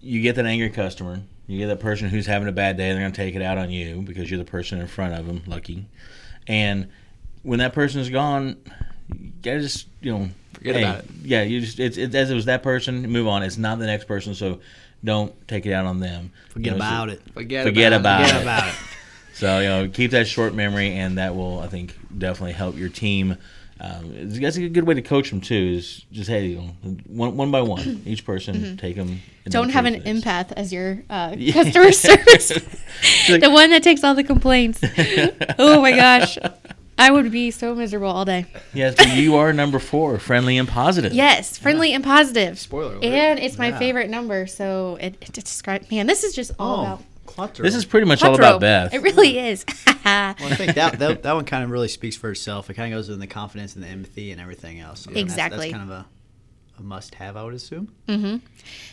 you 0.00 0.20
get 0.22 0.36
that 0.36 0.46
angry 0.46 0.70
customer, 0.70 1.20
you 1.46 1.58
get 1.58 1.66
that 1.66 1.80
person 1.80 2.08
who's 2.08 2.26
having 2.26 2.48
a 2.48 2.52
bad 2.52 2.76
day, 2.76 2.90
they're 2.90 3.00
going 3.00 3.12
to 3.12 3.16
take 3.16 3.34
it 3.34 3.42
out 3.42 3.58
on 3.58 3.70
you 3.70 4.02
because 4.02 4.30
you're 4.30 4.38
the 4.38 4.44
person 4.44 4.80
in 4.80 4.86
front 4.86 5.14
of 5.14 5.26
them, 5.26 5.42
lucky, 5.46 5.86
and 6.46 6.88
when 7.42 7.60
that 7.60 7.72
person 7.72 8.00
is 8.00 8.10
gone, 8.10 8.56
you 9.14 9.32
gotta 9.42 9.60
just 9.60 9.86
you 10.00 10.12
know 10.12 10.28
Forget 10.54 10.76
hey, 10.76 10.82
about 10.82 10.98
it. 11.00 11.10
Yeah, 11.22 11.42
you 11.42 11.60
just 11.60 11.78
it's, 11.78 11.96
it's 11.98 12.14
as 12.14 12.30
it 12.30 12.34
was 12.34 12.46
that 12.46 12.62
person. 12.62 13.02
Move 13.10 13.26
on. 13.28 13.42
It's 13.42 13.58
not 13.58 13.78
the 13.78 13.86
next 13.86 14.06
person, 14.06 14.34
so 14.34 14.60
don't 15.04 15.32
take 15.46 15.66
it 15.66 15.72
out 15.72 15.84
on 15.84 16.00
them. 16.00 16.32
Forget 16.48 16.72
You 16.72 16.78
know, 16.78 16.84
so- 16.84 16.88
about 16.88 17.08
it. 17.10 17.22
Forget, 17.34 17.66
Forget 17.66 17.92
about 17.92 18.22
Forget 18.22 18.36
it. 18.40 18.42
about 18.42 18.68
it. 18.68 18.74
So 19.34 19.58
you 19.58 19.68
know, 19.68 19.88
keep 19.88 20.12
that 20.12 20.26
short 20.26 20.54
memory, 20.54 20.92
and 20.92 21.18
that 21.18 21.36
will, 21.36 21.60
I 21.60 21.66
think, 21.66 21.94
definitely 22.16 22.52
help 22.54 22.74
your 22.78 22.88
team. 22.88 23.36
Um, 23.78 24.14
it's- 24.14 24.38
that's 24.38 24.56
a 24.56 24.66
good 24.70 24.84
way 24.86 24.94
to 24.94 25.02
coach 25.02 25.28
them 25.28 25.42
too. 25.42 25.74
Is 25.76 26.06
just 26.10 26.30
hey, 26.30 26.46
you 26.46 26.56
know, 26.56 26.70
one, 27.06 27.36
one 27.36 27.50
by 27.50 27.60
one, 27.60 28.00
each 28.06 28.24
person 28.24 28.78
take 28.78 28.96
them. 28.96 29.08
Mm-hmm. 29.08 29.50
Don't 29.50 29.68
have 29.68 29.84
an 29.84 30.00
empath 30.04 30.52
as 30.52 30.72
your 30.72 31.02
uh, 31.10 31.36
customer 31.52 31.92
service. 31.92 32.50
like- 33.28 33.42
the 33.42 33.50
one 33.50 33.68
that 33.72 33.82
takes 33.82 34.02
all 34.02 34.14
the 34.14 34.24
complaints. 34.24 34.80
oh 35.58 35.82
my 35.82 35.92
gosh. 35.92 36.38
I 36.98 37.10
would 37.10 37.30
be 37.30 37.50
so 37.50 37.74
miserable 37.74 38.08
all 38.08 38.24
day. 38.24 38.46
Yes, 38.72 38.94
but 38.96 39.14
you 39.14 39.36
are 39.36 39.52
number 39.52 39.78
four, 39.78 40.18
friendly 40.18 40.56
and 40.56 40.66
positive. 40.68 41.12
Yes, 41.12 41.58
friendly 41.58 41.92
and 41.92 42.02
positive. 42.02 42.58
Spoiler 42.58 42.92
alert. 42.94 43.04
And 43.04 43.38
it's 43.38 43.58
my 43.58 43.68
Yeah. 43.68 43.78
favorite 43.78 44.08
number, 44.10 44.46
so 44.46 44.96
it, 45.00 45.16
it 45.20 45.32
describes. 45.32 45.90
Man, 45.90 46.06
this 46.06 46.24
is 46.24 46.34
just 46.34 46.52
all 46.58 46.78
Oh, 46.78 46.82
about. 46.82 47.02
Clutter. 47.26 47.62
This 47.64 47.74
is 47.74 47.84
pretty 47.84 48.06
much 48.06 48.22
all 48.22 48.34
about 48.36 48.60
Quattro. 48.60 48.60
Beth. 48.60 48.94
It 48.94 49.02
really 49.02 49.38
is. 49.38 49.64
Well, 50.06 50.34
I 50.38 50.54
think 50.54 50.76
that, 50.76 51.00
that 51.00 51.24
that 51.24 51.32
one 51.34 51.44
kind 51.44 51.64
of 51.64 51.70
really 51.70 51.88
speaks 51.88 52.14
for 52.16 52.30
itself. 52.30 52.70
It 52.70 52.74
kind 52.74 52.94
of 52.94 52.96
goes 52.96 53.08
in 53.08 53.18
the 53.18 53.26
confidence 53.26 53.74
and 53.74 53.82
the 53.82 53.88
empathy 53.88 54.30
and 54.30 54.40
everything 54.40 54.78
else. 54.78 55.00
So 55.00 55.10
I 55.10 55.14
mean, 55.14 55.26
that's- 55.26 55.32
Exactly. 55.34 55.72
That's, 55.72 55.78
kind 55.78 55.90
of 55.90 55.96
a, 55.98 56.06
a 56.78 56.82
must-have, 56.82 57.36
I 57.36 57.44
would 57.44 57.54
assume. 57.54 57.92
hmm 58.08 58.36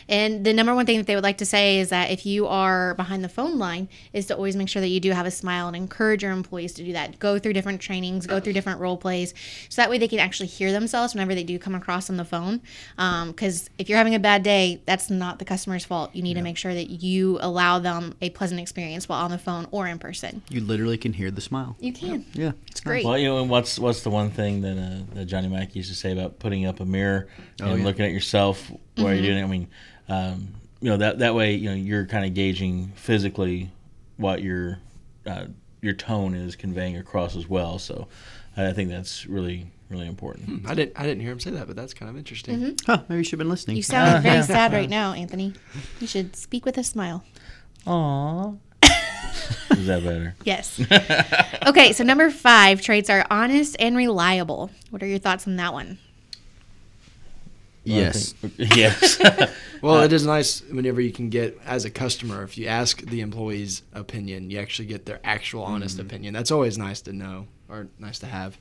And 0.07 0.45
the 0.45 0.53
number 0.53 0.73
one 0.75 0.85
thing 0.85 0.97
that 0.97 1.07
they 1.07 1.15
would 1.15 1.23
like 1.23 1.37
to 1.39 1.45
say 1.45 1.79
is 1.79 1.89
that 1.89 2.11
if 2.11 2.25
you 2.25 2.47
are 2.47 2.93
behind 2.95 3.23
the 3.23 3.29
phone 3.29 3.57
line, 3.57 3.89
is 4.13 4.25
to 4.27 4.35
always 4.35 4.55
make 4.55 4.69
sure 4.69 4.81
that 4.81 4.87
you 4.89 4.99
do 4.99 5.11
have 5.11 5.25
a 5.25 5.31
smile 5.31 5.67
and 5.67 5.75
encourage 5.75 6.23
your 6.23 6.31
employees 6.31 6.73
to 6.73 6.83
do 6.83 6.93
that. 6.93 7.19
Go 7.19 7.39
through 7.39 7.53
different 7.53 7.81
trainings, 7.81 8.27
go 8.27 8.39
through 8.39 8.53
different 8.53 8.79
role 8.79 8.97
plays, 8.97 9.33
so 9.69 9.81
that 9.81 9.89
way 9.89 9.97
they 9.97 10.07
can 10.07 10.19
actually 10.19 10.47
hear 10.47 10.71
themselves 10.71 11.13
whenever 11.13 11.33
they 11.35 11.43
do 11.43 11.57
come 11.59 11.75
across 11.75 12.09
on 12.09 12.17
the 12.17 12.25
phone. 12.25 12.61
Because 12.97 13.69
if 13.77 13.89
you're 13.89 13.97
having 13.97 14.15
a 14.15 14.19
bad 14.19 14.43
day, 14.43 14.81
that's 14.85 15.09
not 15.09 15.39
the 15.39 15.45
customer's 15.45 15.85
fault. 15.85 16.11
You 16.13 16.21
need 16.21 16.35
to 16.35 16.41
make 16.41 16.57
sure 16.57 16.73
that 16.73 16.89
you 16.89 17.37
allow 17.41 17.79
them 17.79 18.15
a 18.21 18.29
pleasant 18.29 18.59
experience 18.61 19.09
while 19.09 19.23
on 19.25 19.31
the 19.31 19.37
phone 19.37 19.67
or 19.71 19.87
in 19.87 19.99
person. 19.99 20.41
You 20.49 20.61
literally 20.61 20.97
can 20.97 21.13
hear 21.13 21.31
the 21.31 21.41
smile. 21.41 21.75
You 21.79 21.93
can. 21.93 22.25
Yeah, 22.33 22.51
It's 22.67 22.81
great. 22.81 23.05
Well, 23.05 23.17
you 23.17 23.27
know, 23.27 23.41
and 23.41 23.49
what's 23.49 23.79
what's 23.79 24.01
the 24.03 24.09
one 24.09 24.29
thing 24.29 24.61
that, 24.61 24.77
uh, 24.77 25.15
that 25.15 25.25
Johnny 25.25 25.47
Mack 25.47 25.75
used 25.75 25.89
to 25.89 25.95
say 25.95 26.11
about 26.11 26.39
putting 26.39 26.65
up 26.65 26.79
a 26.79 26.85
mirror 26.85 27.27
Oh, 27.61 27.65
and 27.71 27.79
yeah. 27.79 27.85
looking 27.85 28.05
at 28.05 28.11
yourself 28.11 28.69
while 28.69 28.79
Mm-hmm. 28.97 29.05
you're 29.13 29.21
doing 29.23 29.37
it? 29.37 29.43
I 29.43 29.47
mean, 29.47 29.67
um, 30.09 30.47
you 30.81 30.89
know 30.89 30.97
that 30.97 31.19
that 31.19 31.35
way, 31.35 31.53
you 31.55 31.69
know, 31.69 31.75
you're 31.75 32.05
kind 32.05 32.25
of 32.25 32.33
gauging 32.33 32.91
physically 32.95 33.69
what 34.17 34.41
your 34.41 34.79
uh, 35.25 35.45
your 35.81 35.93
tone 35.93 36.33
is 36.35 36.55
conveying 36.55 36.97
across 36.97 37.35
as 37.35 37.47
well. 37.47 37.79
So, 37.79 38.07
I 38.57 38.71
think 38.73 38.89
that's 38.89 39.25
really 39.27 39.67
really 39.89 40.07
important. 40.07 40.67
I 40.67 40.73
didn't 40.73 40.99
I 40.99 41.03
didn't 41.03 41.21
hear 41.21 41.31
him 41.31 41.39
say 41.39 41.51
that, 41.51 41.67
but 41.67 41.75
that's 41.75 41.93
kind 41.93 42.09
of 42.09 42.17
interesting. 42.17 42.75
Huh, 42.85 43.03
maybe 43.07 43.19
you 43.19 43.23
should 43.23 43.33
have 43.33 43.39
been 43.39 43.49
listening. 43.49 43.77
You 43.77 43.83
sound 43.95 44.23
very 44.23 44.43
sad 44.43 44.73
right 44.73 44.89
now, 44.99 45.13
Anthony. 45.13 45.53
You 45.99 46.07
should 46.07 46.35
speak 46.35 46.65
with 46.65 46.77
a 46.77 46.83
smile. 46.83 47.23
Aww. 47.87 48.57
is 49.71 49.87
that 49.87 50.03
better? 50.03 50.35
Yes. 50.43 50.79
okay, 51.67 51.91
so 51.93 52.03
number 52.03 52.29
five 52.29 52.81
traits 52.81 53.09
are 53.09 53.25
honest 53.29 53.75
and 53.79 53.95
reliable. 53.97 54.69
What 54.89 55.01
are 55.03 55.07
your 55.07 55.19
thoughts 55.19 55.47
on 55.47 55.55
that 55.57 55.73
one? 55.73 55.97
Yes. 57.83 58.33
yes. 58.57 59.19
Well, 59.81 59.97
Uh, 59.97 60.05
it 60.05 60.13
is 60.13 60.25
nice 60.25 60.61
whenever 60.71 61.01
you 61.01 61.11
can 61.11 61.27
get 61.29 61.59
as 61.65 61.83
a 61.83 61.89
customer 61.89 62.41
if 62.43 62.57
you 62.57 62.67
ask 62.67 63.01
the 63.01 63.19
employee's 63.19 63.81
opinion, 63.91 64.49
you 64.49 64.57
actually 64.59 64.87
get 64.87 65.05
their 65.05 65.19
actual 65.25 65.63
honest 65.63 65.99
opinion. 65.99 66.33
That's 66.33 66.51
always 66.51 66.77
nice 66.77 67.01
to 67.01 67.11
know 67.11 67.47
or 67.67 67.87
nice 67.99 68.19
to 68.19 68.25
have. 68.27 68.57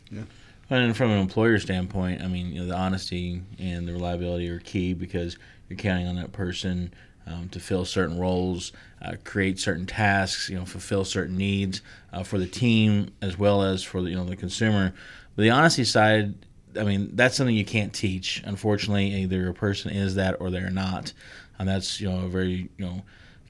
And 0.69 0.97
from 0.97 1.13
an 1.13 1.19
employer 1.19 1.61
standpoint, 1.61 2.23
I 2.23 2.27
mean, 2.27 2.49
you 2.49 2.63
know, 2.63 2.67
the 2.67 2.75
honesty 2.77 3.41
and 3.61 3.87
the 3.87 3.93
reliability 3.93 4.49
are 4.51 4.59
key 4.59 4.95
because 4.95 5.39
you're 5.69 5.77
counting 5.79 6.09
on 6.09 6.17
that 6.17 6.33
person 6.33 6.93
um, 7.29 7.49
to 7.51 7.61
fill 7.61 7.85
certain 7.85 8.19
roles, 8.19 8.73
uh, 9.01 9.13
create 9.23 9.61
certain 9.61 9.87
tasks, 9.87 10.49
you 10.49 10.59
know, 10.59 10.65
fulfill 10.65 11.05
certain 11.05 11.37
needs 11.37 11.83
uh, 12.13 12.25
for 12.25 12.37
the 12.39 12.49
team 12.49 13.13
as 13.23 13.39
well 13.39 13.63
as 13.63 13.85
for 13.85 14.03
the, 14.03 14.11
you 14.11 14.17
know 14.17 14.25
the 14.25 14.35
consumer. 14.35 14.93
But 15.37 15.43
the 15.43 15.51
honesty 15.51 15.85
side, 15.85 16.35
I 16.79 16.85
mean, 16.85 17.11
that's 17.15 17.37
something 17.37 17.55
you 17.55 17.65
can't 17.65 17.93
teach. 17.93 18.43
Unfortunately, 18.45 19.15
either 19.23 19.49
a 19.49 19.55
person 19.55 19.91
is 19.91 20.15
that 20.17 20.41
or 20.41 20.51
they're 20.51 20.71
not, 20.71 21.13
and 21.59 21.69
that's 21.69 22.01
you 22.01 22.09
know 22.09 22.27
a 22.27 22.29
very 22.29 22.69
you 22.77 22.85
know 22.85 23.03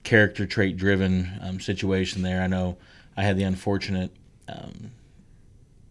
character 0.03 0.47
trait 0.47 0.77
driven 0.77 1.31
um, 1.41 1.61
situation 1.61 2.23
there. 2.23 2.43
I 2.43 2.47
know 2.47 2.77
I 3.17 3.23
had 3.23 3.37
the 3.37 3.45
unfortunate 3.45 4.11
um, 4.49 4.91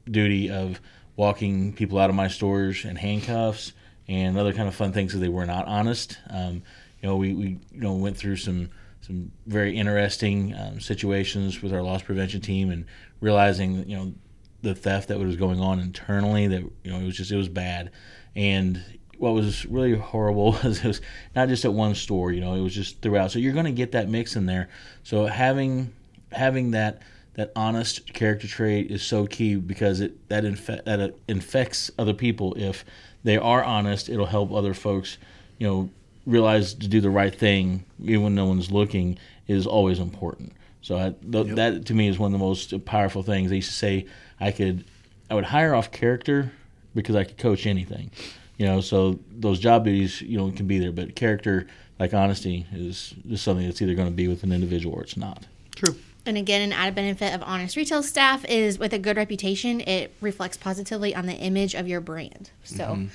duty 0.09 0.49
of 0.49 0.79
walking 1.15 1.73
people 1.73 1.99
out 1.99 2.09
of 2.09 2.15
my 2.15 2.27
stores 2.27 2.85
in 2.85 2.95
handcuffs 2.95 3.73
and 4.07 4.37
other 4.37 4.53
kind 4.53 4.67
of 4.67 4.75
fun 4.75 4.91
things 4.91 5.11
because 5.11 5.21
they 5.21 5.29
were 5.29 5.45
not 5.45 5.65
honest. 5.67 6.17
Um, 6.29 6.63
you 7.01 7.09
know, 7.09 7.15
we, 7.15 7.33
we 7.33 7.47
you 7.71 7.81
know 7.81 7.93
went 7.93 8.17
through 8.17 8.37
some 8.37 8.69
some 9.01 9.31
very 9.47 9.75
interesting 9.75 10.53
um, 10.55 10.79
situations 10.79 11.61
with 11.61 11.73
our 11.73 11.81
loss 11.81 12.03
prevention 12.03 12.41
team 12.41 12.69
and 12.69 12.85
realizing 13.19 13.87
you 13.89 13.97
know 13.97 14.13
the 14.61 14.75
theft 14.75 15.07
that 15.07 15.19
was 15.19 15.35
going 15.35 15.59
on 15.59 15.79
internally 15.79 16.47
that 16.47 16.61
you 16.83 16.91
know 16.91 16.99
it 16.99 17.05
was 17.05 17.17
just 17.17 17.31
it 17.31 17.37
was 17.37 17.49
bad. 17.49 17.91
And 18.35 18.83
what 19.17 19.33
was 19.33 19.65
really 19.65 19.95
horrible 19.95 20.51
was 20.63 20.79
it 20.79 20.87
was 20.87 21.01
not 21.35 21.47
just 21.47 21.65
at 21.65 21.73
one 21.73 21.95
store 21.95 22.31
you 22.31 22.41
know 22.41 22.53
it 22.53 22.61
was 22.61 22.73
just 22.73 23.01
throughout. 23.01 23.31
So 23.31 23.39
you're 23.39 23.53
going 23.53 23.65
to 23.65 23.71
get 23.71 23.91
that 23.93 24.09
mix 24.09 24.35
in 24.35 24.45
there. 24.45 24.69
So 25.03 25.25
having 25.25 25.93
having 26.31 26.71
that 26.71 27.01
that 27.33 27.51
honest 27.55 28.13
character 28.13 28.47
trait 28.47 28.91
is 28.91 29.01
so 29.01 29.25
key 29.25 29.55
because 29.55 30.01
it 30.01 30.27
that 30.29 30.43
infe- 30.43 30.83
that 30.85 30.99
uh, 30.99 31.09
infects 31.27 31.91
other 31.97 32.13
people. 32.13 32.53
If 32.55 32.85
they 33.23 33.37
are 33.37 33.63
honest 33.63 34.09
it'll 34.09 34.25
help 34.25 34.51
other 34.51 34.73
folks 34.73 35.17
you 35.57 35.67
know 35.67 35.89
realize 36.25 36.73
to 36.75 36.87
do 36.87 37.01
the 37.01 37.09
right 37.09 37.33
thing 37.33 37.83
even 37.99 38.23
when 38.23 38.35
no 38.35 38.45
one's 38.45 38.71
looking 38.71 39.17
is 39.47 39.65
always 39.65 39.99
important. 39.99 40.53
So 40.81 40.97
I, 40.97 41.13
th- 41.31 41.55
that 41.55 41.85
to 41.87 41.93
me 41.93 42.07
is 42.07 42.17
one 42.17 42.33
of 42.33 42.39
the 42.39 42.43
most 42.45 42.85
powerful 42.85 43.21
things. 43.21 43.49
They 43.49 43.57
used 43.57 43.69
to 43.69 43.75
say 43.75 44.07
i 44.41 44.51
could 44.51 44.83
i 45.29 45.35
would 45.35 45.45
hire 45.45 45.73
off 45.73 45.91
character 45.91 46.51
because 46.93 47.15
i 47.15 47.23
could 47.23 47.37
coach 47.37 47.65
anything 47.65 48.11
you 48.57 48.65
know 48.65 48.81
so 48.81 49.17
those 49.31 49.59
job 49.59 49.85
duties 49.85 50.21
you 50.21 50.37
know 50.37 50.51
can 50.51 50.67
be 50.67 50.79
there 50.79 50.91
but 50.91 51.15
character 51.15 51.67
like 51.99 52.13
honesty 52.13 52.65
is 52.73 53.13
just 53.29 53.43
something 53.43 53.65
that's 53.65 53.81
either 53.81 53.95
going 53.95 54.07
to 54.07 54.13
be 54.13 54.27
with 54.27 54.43
an 54.43 54.51
individual 54.51 54.95
or 54.95 55.01
it's 55.01 55.15
not 55.15 55.45
True. 55.75 55.95
And 56.25 56.37
again, 56.37 56.61
an 56.61 56.71
added 56.71 56.93
benefit 56.95 57.33
of 57.33 57.41
honest 57.41 57.75
retail 57.75 58.03
staff 58.03 58.45
is 58.45 58.77
with 58.77 58.93
a 58.93 58.99
good 58.99 59.17
reputation, 59.17 59.81
it 59.81 60.13
reflects 60.21 60.57
positively 60.57 61.15
on 61.15 61.25
the 61.25 61.33
image 61.33 61.73
of 61.73 61.87
your 61.87 61.99
brand. 61.99 62.51
So, 62.63 63.07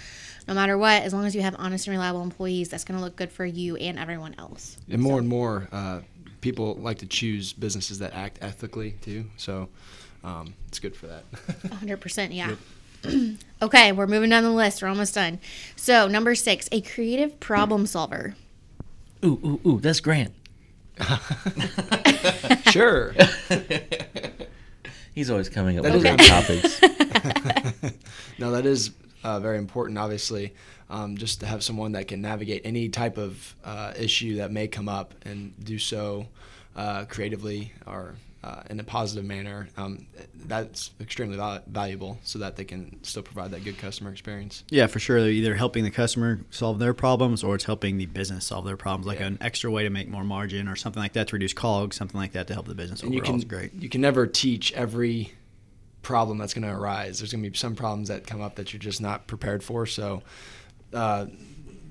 no 0.49 0.55
matter 0.55 0.77
what, 0.77 1.03
as 1.03 1.13
long 1.13 1.25
as 1.25 1.35
you 1.35 1.43
have 1.43 1.55
honest 1.59 1.87
and 1.87 1.97
reliable 1.97 2.23
employees, 2.23 2.69
that's 2.69 2.85
going 2.85 2.99
to 2.99 3.05
look 3.05 3.15
good 3.15 3.31
for 3.31 3.45
you 3.45 3.77
and 3.77 3.99
everyone 3.99 4.35
else. 4.39 4.77
And 4.91 5.01
more 5.01 5.19
and 5.19 5.29
more, 5.29 5.69
uh, 5.71 6.01
people 6.41 6.75
like 6.77 6.99
to 6.99 7.07
choose 7.07 7.53
businesses 7.53 8.01
that 8.01 8.13
act 8.13 8.39
ethically 8.41 8.93
too. 9.03 9.27
So 9.37 9.69
um, 10.27 10.53
it's 10.69 10.79
good 10.79 10.95
for 10.97 11.07
that. 11.07 11.31
100%, 11.33 12.35
yeah. 12.35 12.57
okay, 13.63 13.93
we're 13.93 14.07
moving 14.07 14.31
down 14.31 14.43
the 14.43 14.51
list. 14.51 14.83
We're 14.83 14.89
almost 14.89 15.15
done. 15.15 15.39
So, 15.77 16.09
number 16.09 16.35
six, 16.35 16.69
a 16.73 16.81
creative 16.81 17.39
problem 17.41 17.87
solver. 17.87 18.35
ooh 19.25 19.39
ooh 19.45 19.61
ooh 19.69 19.81
that's 19.81 20.01
grant 20.01 20.33
sure. 22.71 23.15
he's 25.15 25.31
always 25.31 25.49
coming 25.49 25.79
up 25.79 25.85
That 25.85 25.93
with 25.95 26.05
is 26.07 26.17
great 26.17 26.29
topics 26.29 26.81
no, 28.39 28.51
that 28.53 28.67
is 28.67 28.91
uh, 29.25 29.41
very 29.41 29.59
important, 29.59 29.99
obviously, 29.99 30.55
um, 30.89 31.17
just 31.17 31.41
to 31.41 31.47
have 31.47 31.63
someone 31.65 31.93
that 31.93 32.07
can 32.07 32.21
navigate 32.21 32.63
any 32.65 32.89
type 32.89 33.19
of 33.19 33.55
uh, 33.65 33.93
issue 33.99 34.37
that 34.37 34.53
may 34.53 34.69
come 34.69 34.89
up 34.89 35.15
and 35.25 35.53
do 35.65 35.79
so 35.79 36.27
uh, 36.77 37.05
creatively 37.09 37.73
or 37.87 38.15
uh, 38.45 38.63
in 38.71 38.79
a 38.79 38.85
positive 38.85 39.25
manner. 39.25 39.69
Um, 39.77 40.07
that's 40.47 40.91
extremely 41.01 41.37
val- 41.37 41.63
valuable 41.67 42.19
so 42.23 42.39
that 42.39 42.57
they 42.57 42.65
can 42.65 43.03
still 43.03 43.23
provide 43.23 43.51
that 43.51 43.65
good 43.65 43.79
customer 43.79 44.11
experience. 44.13 44.63
Yeah, 44.71 44.87
for 44.87 44.99
sure. 45.01 45.21
They're 45.21 45.31
either 45.31 45.55
helping 45.57 45.83
the 45.85 45.91
customer 45.91 46.41
solve 46.51 46.79
their 46.79 46.95
problems 46.95 47.43
or 47.43 47.55
it's 47.57 47.65
helping 47.65 47.97
the 47.99 48.07
business 48.07 48.45
solve 48.47 48.65
their 48.65 48.77
problems, 48.77 49.07
like 49.07 49.19
Yeah. 49.21 49.27
an 49.27 49.39
extra 49.41 49.71
way 49.71 49.83
to 49.83 49.91
make 49.91 50.09
more 50.09 50.23
margin 50.25 50.69
or 50.69 50.77
something 50.77 51.03
like 51.03 51.15
that 51.15 51.29
to 51.29 51.33
reduce 51.37 51.53
COGS, 51.55 51.97
something 51.97 52.21
like 52.21 52.33
that 52.33 52.47
to 52.49 52.55
help 52.55 52.67
the 52.69 52.75
business 52.75 53.01
and 53.03 53.09
overall 53.09 53.17
you 53.17 53.23
can 53.23 53.35
is 53.37 53.45
great. 53.45 53.75
you 53.75 53.89
can 53.89 54.01
never 54.01 54.27
teach 54.27 54.73
every 54.75 55.33
problem 56.03 56.39
that's 56.39 56.55
going 56.55 56.63
to 56.67 56.73
arise. 56.73 57.19
There's 57.19 57.33
going 57.33 57.43
to 57.43 57.51
be 57.51 57.57
some 57.57 57.75
problems 57.75 58.09
that 58.09 58.27
come 58.29 58.41
up 58.41 58.55
that 58.57 58.73
you're 58.73 58.79
just 58.79 59.01
not 59.01 59.27
prepared 59.27 59.65
for. 59.65 59.87
So, 59.87 60.23
uh, 60.93 61.27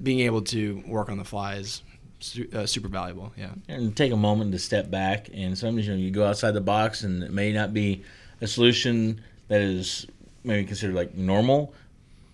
being 0.01 0.21
able 0.21 0.41
to 0.43 0.81
work 0.87 1.09
on 1.09 1.17
the 1.17 1.25
fly 1.25 1.55
is 1.55 1.81
su- 2.19 2.49
uh, 2.53 2.65
super 2.65 2.87
valuable. 2.87 3.31
Yeah. 3.37 3.51
and 3.67 3.95
take 3.95 4.11
a 4.11 4.17
moment 4.17 4.51
to 4.53 4.59
step 4.59 4.89
back. 4.89 5.29
And 5.33 5.57
sometimes 5.57 5.87
you 5.87 5.93
know 5.93 5.99
you 5.99 6.11
go 6.11 6.25
outside 6.27 6.51
the 6.51 6.61
box, 6.61 7.03
and 7.03 7.23
it 7.23 7.31
may 7.31 7.51
not 7.51 7.73
be 7.73 8.03
a 8.41 8.47
solution 8.47 9.21
that 9.47 9.61
is 9.61 10.07
maybe 10.43 10.65
considered 10.65 10.95
like 10.95 11.15
normal, 11.15 11.73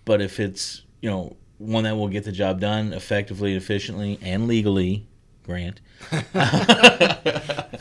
but 0.04 0.20
if 0.20 0.40
it's 0.40 0.82
you 1.00 1.10
know 1.10 1.36
one 1.58 1.84
that 1.84 1.96
will 1.96 2.08
get 2.08 2.24
the 2.24 2.32
job 2.32 2.60
done 2.60 2.92
effectively, 2.92 3.54
efficiently, 3.54 4.18
and 4.22 4.48
legally, 4.48 5.06
Grant, 5.44 5.80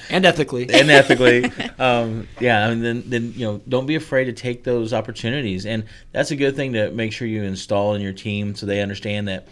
And 0.10 0.26
ethically. 0.26 0.70
and 0.70 0.90
ethically, 0.92 1.46
um, 1.80 2.28
yeah, 2.40 2.66
I 2.66 2.70
mean, 2.72 2.82
then 2.82 3.04
then 3.08 3.34
you 3.36 3.46
know 3.46 3.62
don't 3.68 3.86
be 3.86 3.96
afraid 3.96 4.26
to 4.26 4.34
take 4.34 4.64
those 4.64 4.94
opportunities, 4.94 5.66
and 5.66 5.86
that's 6.12 6.32
a 6.32 6.36
good 6.36 6.56
thing 6.56 6.74
to 6.74 6.92
make 6.92 7.14
sure 7.14 7.28
you 7.28 7.44
install 7.44 7.94
in 7.96 8.02
your 8.02 8.14
team 8.14 8.56
so 8.56 8.66
they 8.66 8.82
understand 8.82 9.28
that 9.28 9.48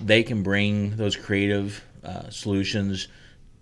they 0.00 0.22
can 0.22 0.42
bring 0.42 0.96
those 0.96 1.16
creative 1.16 1.82
uh, 2.04 2.30
solutions 2.30 3.08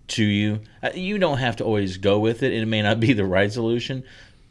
to 0.09 0.23
you. 0.23 0.61
Uh, 0.83 0.91
You 0.93 1.17
don't 1.17 1.37
have 1.37 1.57
to 1.57 1.63
always 1.63 1.97
go 1.97 2.19
with 2.19 2.43
it; 2.43 2.53
it 2.53 2.65
may 2.65 2.81
not 2.81 2.99
be 2.99 3.13
the 3.13 3.25
right 3.25 3.51
solution, 3.51 4.03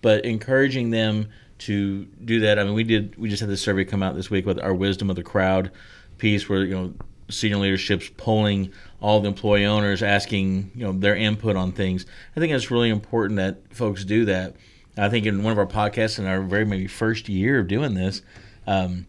but 0.03 0.25
encouraging 0.25 0.91
them 0.91 1.29
to 1.59 2.07
do 2.25 2.41
that. 2.41 2.59
I 2.59 2.65
mean, 2.65 2.75
we 2.75 2.85
did. 2.85 3.17
We 3.17 3.29
just 3.29 3.41
had 3.41 3.51
this 3.51 3.63
survey 3.63 3.85
come 3.85 4.03
out 4.03 4.15
this 4.15 4.31
week 4.31 4.47
with 4.47 4.59
our 4.59 4.75
wisdom 4.75 5.11
of 5.11 5.17
the 5.17 5.23
crowd 5.23 5.71
piece, 6.19 6.49
where 6.49 6.65
you 6.65 6.75
know 6.75 6.95
senior 7.29 7.59
leadership's 7.59 8.11
polling 8.17 8.73
all 9.01 9.21
the 9.21 9.29
employee 9.29 9.67
owners, 9.67 10.03
asking 10.03 10.71
you 10.75 10.85
know 10.85 10.93
their 10.93 11.17
input 11.17 11.57
on 11.57 11.73
things. 11.73 12.07
I 12.37 12.41
think 12.41 12.53
it's 12.53 12.71
really 12.71 12.91
important 12.91 13.37
that 13.37 13.75
folks 13.75 14.05
do 14.05 14.25
that. 14.27 14.57
I 14.97 15.09
think 15.09 15.27
in 15.27 15.43
one 15.43 15.53
of 15.53 15.59
our 15.59 15.67
podcasts 15.67 16.19
in 16.19 16.27
our 16.27 16.41
very 16.43 16.65
maybe 16.65 16.87
first 16.87 17.29
year 17.29 17.61
of 17.61 17.69
doing 17.69 17.95
this. 17.95 18.23
Um, 18.67 19.07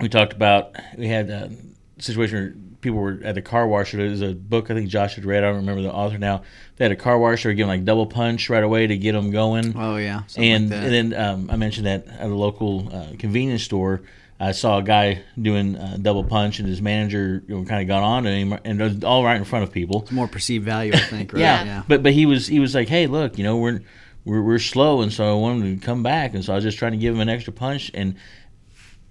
we 0.00 0.08
talked 0.08 0.32
about 0.32 0.76
we 0.96 1.08
had 1.08 1.30
a 1.30 1.50
situation 1.98 2.38
where 2.38 2.54
people 2.80 2.98
were 2.98 3.18
at 3.24 3.34
the 3.34 3.42
car 3.42 3.66
wash. 3.66 3.92
There's 3.92 4.22
a 4.22 4.34
book 4.34 4.70
I 4.70 4.74
think 4.74 4.88
Josh 4.88 5.14
had 5.16 5.24
read. 5.24 5.42
I 5.44 5.48
don't 5.48 5.56
remember 5.56 5.82
the 5.82 5.92
author 5.92 6.18
now. 6.18 6.42
They 6.76 6.84
had 6.84 6.92
a 6.92 6.96
car 6.96 7.18
wash. 7.18 7.42
They 7.42 7.50
were 7.50 7.54
giving 7.54 7.68
like 7.68 7.84
double 7.84 8.06
punch 8.06 8.48
right 8.50 8.62
away 8.62 8.86
to 8.86 8.96
get 8.96 9.12
them 9.12 9.30
going. 9.30 9.74
Oh, 9.76 9.96
yeah. 9.96 10.22
and 10.36 10.70
like 10.70 10.80
that. 10.80 10.92
and 10.92 11.12
then 11.12 11.20
um, 11.20 11.50
I 11.50 11.56
mentioned 11.56 11.86
that 11.86 12.06
at 12.06 12.26
a 12.30 12.34
local 12.34 12.88
uh, 12.94 13.06
convenience 13.18 13.62
store. 13.62 14.02
I 14.40 14.52
saw 14.52 14.78
a 14.78 14.82
guy 14.84 15.24
doing 15.40 15.76
uh, 15.76 15.98
double 16.00 16.22
punch, 16.22 16.60
and 16.60 16.68
his 16.68 16.80
manager 16.80 17.42
you 17.48 17.56
know, 17.56 17.64
kind 17.64 17.82
of 17.82 17.88
got 17.88 18.04
on 18.04 18.22
to 18.22 18.30
him, 18.30 18.52
and 18.64 18.80
it 18.80 18.84
was 18.84 19.02
all 19.02 19.24
right 19.24 19.36
in 19.36 19.44
front 19.44 19.64
of 19.64 19.72
people. 19.72 20.02
it's 20.02 20.12
more 20.12 20.28
perceived 20.28 20.64
value, 20.64 20.92
I 20.94 20.98
think, 20.98 21.32
right? 21.32 21.40
Yeah, 21.40 21.82
but 21.88 22.04
but 22.04 22.12
he 22.12 22.24
was 22.24 22.46
he 22.46 22.60
was 22.60 22.72
like, 22.72 22.88
hey, 22.88 23.08
look, 23.08 23.36
you 23.36 23.42
know, 23.42 23.56
we're 23.56 23.80
we're 24.24 24.42
we're 24.42 24.58
slow, 24.60 25.00
and 25.00 25.12
so 25.12 25.28
I 25.28 25.34
wanted 25.34 25.80
to 25.80 25.84
come 25.84 26.04
back, 26.04 26.34
and 26.34 26.44
so 26.44 26.52
I 26.52 26.56
was 26.56 26.62
just 26.62 26.78
trying 26.78 26.92
to 26.92 26.98
give 26.98 27.14
him 27.14 27.20
an 27.20 27.28
extra 27.28 27.52
punch, 27.52 27.90
and 27.94 28.14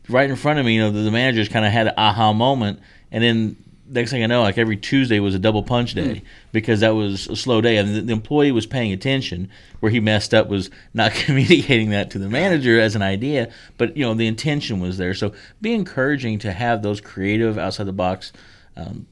right 0.08 0.30
in 0.30 0.36
front 0.36 0.60
of 0.60 0.66
me, 0.66 0.76
you 0.76 0.82
know, 0.82 0.92
the, 0.92 1.02
the 1.02 1.12
manager 1.12 1.44
kind 1.52 1.66
of 1.66 1.72
had 1.72 1.88
an 1.88 1.94
aha 1.98 2.32
moment, 2.34 2.80
and 3.12 3.24
then 3.24 3.58
next 3.90 4.12
thing 4.12 4.24
I 4.24 4.28
know, 4.28 4.42
like 4.42 4.58
every 4.58 4.78
Tuesday 4.78 5.20
was 5.20 5.34
a 5.34 5.40
double 5.40 5.64
punch 5.64 5.94
day 5.94 6.22
because 6.52 6.82
that 6.82 6.96
was 6.96 7.28
a 7.28 7.36
slow 7.36 7.62
day, 7.62 7.78
and 7.78 7.96
the, 7.96 8.02
the 8.02 8.14
employee 8.14 8.52
was 8.52 8.66
paying 8.66 8.92
attention. 8.92 9.50
Where 9.80 9.92
he 9.92 10.00
messed 10.00 10.34
up 10.34 10.48
was 10.48 10.70
not 10.94 11.12
communicating 11.26 11.92
that 11.92 12.12
to 12.12 12.20
the 12.20 12.30
manager 12.30 12.80
as 12.80 12.96
an 12.96 13.02
idea, 13.02 13.52
but 13.78 13.96
you 13.96 14.04
know 14.04 14.14
the 14.14 14.28
intention 14.28 14.80
was 14.80 14.98
there. 14.98 15.14
So 15.14 15.34
be 15.62 15.74
encouraging 15.74 16.40
to 16.40 16.52
have 16.52 16.82
those 16.82 17.02
creative, 17.02 17.58
outside 17.58 17.86
the 17.86 17.94
box. 17.94 18.34
Um, 18.76 19.08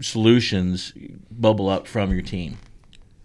solutions 0.00 0.92
bubble 1.30 1.68
up 1.68 1.86
from 1.86 2.12
your 2.12 2.22
team. 2.22 2.58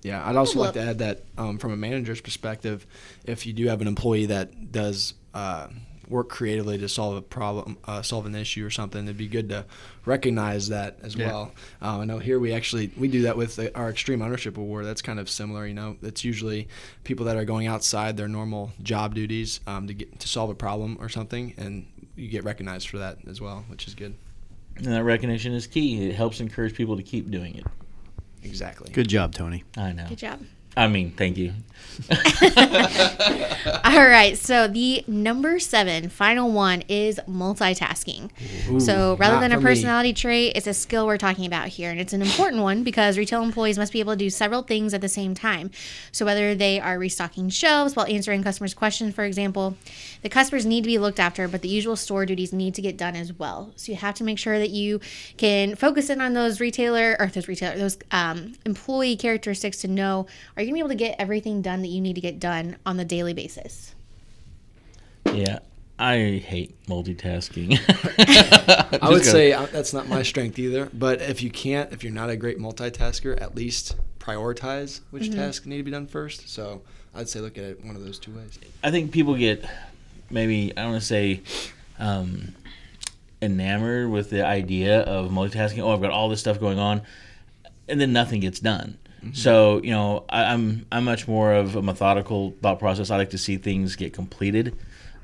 Yeah, 0.01 0.27
I'd 0.27 0.35
also 0.35 0.59
like 0.59 0.73
to 0.73 0.81
add 0.81 0.99
that 0.99 1.23
um, 1.37 1.57
from 1.57 1.71
a 1.71 1.77
manager's 1.77 2.19
perspective, 2.19 2.85
if 3.25 3.45
you 3.45 3.53
do 3.53 3.67
have 3.67 3.79
an 3.79 3.87
employee 3.87 4.25
that 4.27 4.71
does 4.71 5.13
uh, 5.33 5.67
work 6.09 6.29
creatively 6.29 6.77
to 6.77 6.89
solve 6.89 7.15
a 7.15 7.21
problem, 7.21 7.77
uh, 7.85 8.01
solve 8.01 8.25
an 8.25 8.35
issue 8.35 8.65
or 8.65 8.69
something, 8.69 9.03
it'd 9.03 9.17
be 9.17 9.27
good 9.27 9.49
to 9.49 9.65
recognize 10.05 10.69
that 10.69 10.97
as 11.01 11.15
Yeah. 11.15 11.27
well. 11.27 11.51
Uh, 11.81 11.99
I 11.99 12.05
know 12.05 12.19
here 12.19 12.39
we 12.39 12.53
actually 12.53 12.91
we 12.97 13.07
do 13.07 13.21
that 13.23 13.37
with 13.37 13.55
the, 13.55 13.75
our 13.75 13.89
Extreme 13.89 14.21
Ownership 14.21 14.57
Award. 14.57 14.85
That's 14.85 15.01
kind 15.01 15.19
of 15.19 15.29
similar. 15.29 15.65
You 15.65 15.73
know, 15.73 15.97
it's 16.01 16.23
usually 16.23 16.67
people 17.03 17.25
that 17.25 17.37
are 17.37 17.45
going 17.45 17.67
outside 17.67 18.17
their 18.17 18.27
normal 18.27 18.71
job 18.81 19.15
duties 19.15 19.59
um, 19.67 19.87
to 19.87 19.93
get 19.93 20.19
to 20.19 20.27
solve 20.27 20.49
a 20.49 20.55
problem 20.55 20.97
or 20.99 21.09
something, 21.09 21.53
and 21.57 21.85
you 22.15 22.27
get 22.27 22.43
recognized 22.43 22.89
for 22.89 22.97
that 22.99 23.17
as 23.27 23.39
well, 23.41 23.65
which 23.69 23.87
is 23.87 23.95
good. 23.95 24.13
And 24.77 24.87
that 24.87 25.03
recognition 25.03 25.53
is 25.53 25.67
key. 25.67 26.07
It 26.09 26.15
helps 26.15 26.39
encourage 26.39 26.73
people 26.75 26.97
to 26.97 27.03
keep 27.03 27.29
doing 27.29 27.55
it. 27.55 27.65
Exactly. 28.43 28.91
Good 28.91 29.07
job, 29.07 29.33
Tony. 29.33 29.63
I 29.77 29.93
know. 29.93 30.05
Good 30.09 30.17
job. 30.17 30.41
I 30.75 30.87
mean, 30.87 31.11
thank 31.11 31.37
you. 31.37 31.53
All 33.83 34.07
right, 34.07 34.37
so 34.37 34.67
the 34.67 35.03
number 35.07 35.59
seven, 35.59 36.09
final 36.09 36.51
one 36.51 36.83
is 36.87 37.19
multitasking. 37.27 38.31
so 38.81 39.15
rather 39.17 39.39
than 39.39 39.51
a 39.51 39.55
for 39.55 39.61
me. 39.61 39.65
personality 39.65 40.13
trait, 40.13 40.53
it's 40.55 40.67
a 40.67 40.73
skill 40.73 41.05
we're 41.05 41.17
talking 41.17 41.45
about 41.45 41.67
here. 41.67 41.91
And 41.91 41.99
it's 41.99 42.13
an 42.13 42.21
important 42.21 42.61
one 42.61 42.83
because 42.83 43.17
retail 43.17 43.43
employees 43.43 43.77
must 43.77 43.93
be 43.93 43.99
able 43.99 44.13
to 44.13 44.17
do 44.17 44.29
several 44.29 44.63
things 44.63 44.93
at 44.93 45.01
the 45.01 45.09
same 45.09 45.33
time. 45.33 45.71
So 46.11 46.25
whether 46.25 46.55
they 46.55 46.79
are 46.79 46.97
restocking 46.97 47.49
shelves 47.49 47.95
while 47.95 48.07
answering 48.07 48.43
customers' 48.43 48.73
questions, 48.73 49.13
for 49.13 49.23
example, 49.23 49.77
the 50.21 50.29
customers 50.29 50.65
need 50.65 50.81
to 50.81 50.87
be 50.87 50.97
looked 50.97 51.19
after, 51.19 51.47
but 51.47 51.61
the 51.61 51.69
usual 51.69 51.95
store 51.95 52.25
duties 52.25 52.53
need 52.53 52.73
to 52.75 52.81
get 52.81 52.97
done 52.97 53.15
as 53.15 53.33
well. 53.33 53.71
So 53.75 53.91
you 53.91 53.97
have 53.97 54.15
to 54.15 54.23
make 54.23 54.39
sure 54.39 54.57
that 54.57 54.71
you 54.71 54.99
can 55.37 55.75
focus 55.75 56.09
in 56.09 56.21
on 56.21 56.33
those 56.33 56.59
retailer 56.59 57.15
or 57.19 57.27
those 57.27 57.47
retailer, 57.47 57.77
those 57.77 57.97
um, 58.11 58.53
employee 58.65 59.15
characteristics 59.15 59.77
to 59.81 59.87
know 59.87 60.25
are 60.57 60.62
you 60.63 60.69
gonna 60.69 60.75
be 60.75 60.79
able 60.79 60.89
to 60.89 60.95
get 60.95 61.15
everything 61.19 61.61
done 61.61 61.81
that 61.81 61.89
you 61.89 62.01
need 62.01 62.15
to 62.15 62.21
get 62.21 62.39
done 62.39 62.77
on 62.85 62.97
the 62.97 63.05
daily 63.05 63.33
basis. 63.33 63.95
Yeah, 65.31 65.59
I 65.97 66.43
hate 66.45 66.83
multitasking. 66.85 67.79
I 69.01 69.09
would 69.09 69.25
say 69.25 69.53
uh, 69.53 69.65
that's 69.67 69.93
not 69.93 70.07
my 70.07 70.23
strength 70.23 70.59
either. 70.59 70.89
But 70.93 71.21
if 71.21 71.41
you 71.41 71.49
can't, 71.49 71.91
if 71.93 72.03
you're 72.03 72.13
not 72.13 72.29
a 72.29 72.35
great 72.35 72.59
multitasker, 72.59 73.39
at 73.41 73.55
least 73.55 73.95
prioritize 74.19 75.01
which 75.11 75.31
tasks 75.31 75.65
need 75.65 75.77
to 75.77 75.83
be 75.83 75.91
done 75.91 76.07
first. 76.07 76.49
So 76.49 76.81
I'd 77.13 77.29
say 77.29 77.39
look 77.41 77.57
at 77.57 77.63
it 77.63 77.85
one 77.85 77.95
of 77.95 78.03
those 78.03 78.19
two 78.19 78.31
ways. 78.31 78.59
I 78.83 78.91
think 78.91 79.11
people 79.11 79.35
get 79.35 79.65
maybe 80.29 80.71
I 80.75 80.81
don't 80.81 80.91
want 80.91 81.01
to 81.01 81.07
say 81.07 81.41
um, 81.99 82.55
enamored 83.41 84.09
with 84.09 84.29
the 84.29 84.45
idea 84.45 85.01
of 85.01 85.31
multitasking. 85.31 85.79
Oh, 85.83 85.93
I've 85.93 86.01
got 86.01 86.11
all 86.11 86.29
this 86.29 86.39
stuff 86.39 86.59
going 86.59 86.79
on, 86.79 87.01
and 87.87 87.99
then 88.01 88.13
nothing 88.13 88.39
gets 88.39 88.59
done. 88.59 88.97
So 89.31 89.81
you 89.83 89.91
know, 89.91 90.25
I, 90.29 90.45
I'm 90.45 90.85
I'm 90.91 91.05
much 91.05 91.27
more 91.27 91.53
of 91.53 91.75
a 91.75 91.81
methodical 91.81 92.55
thought 92.61 92.79
process. 92.79 93.09
I 93.09 93.17
like 93.17 93.29
to 93.31 93.37
see 93.37 93.57
things 93.57 93.95
get 93.95 94.13
completed. 94.13 94.75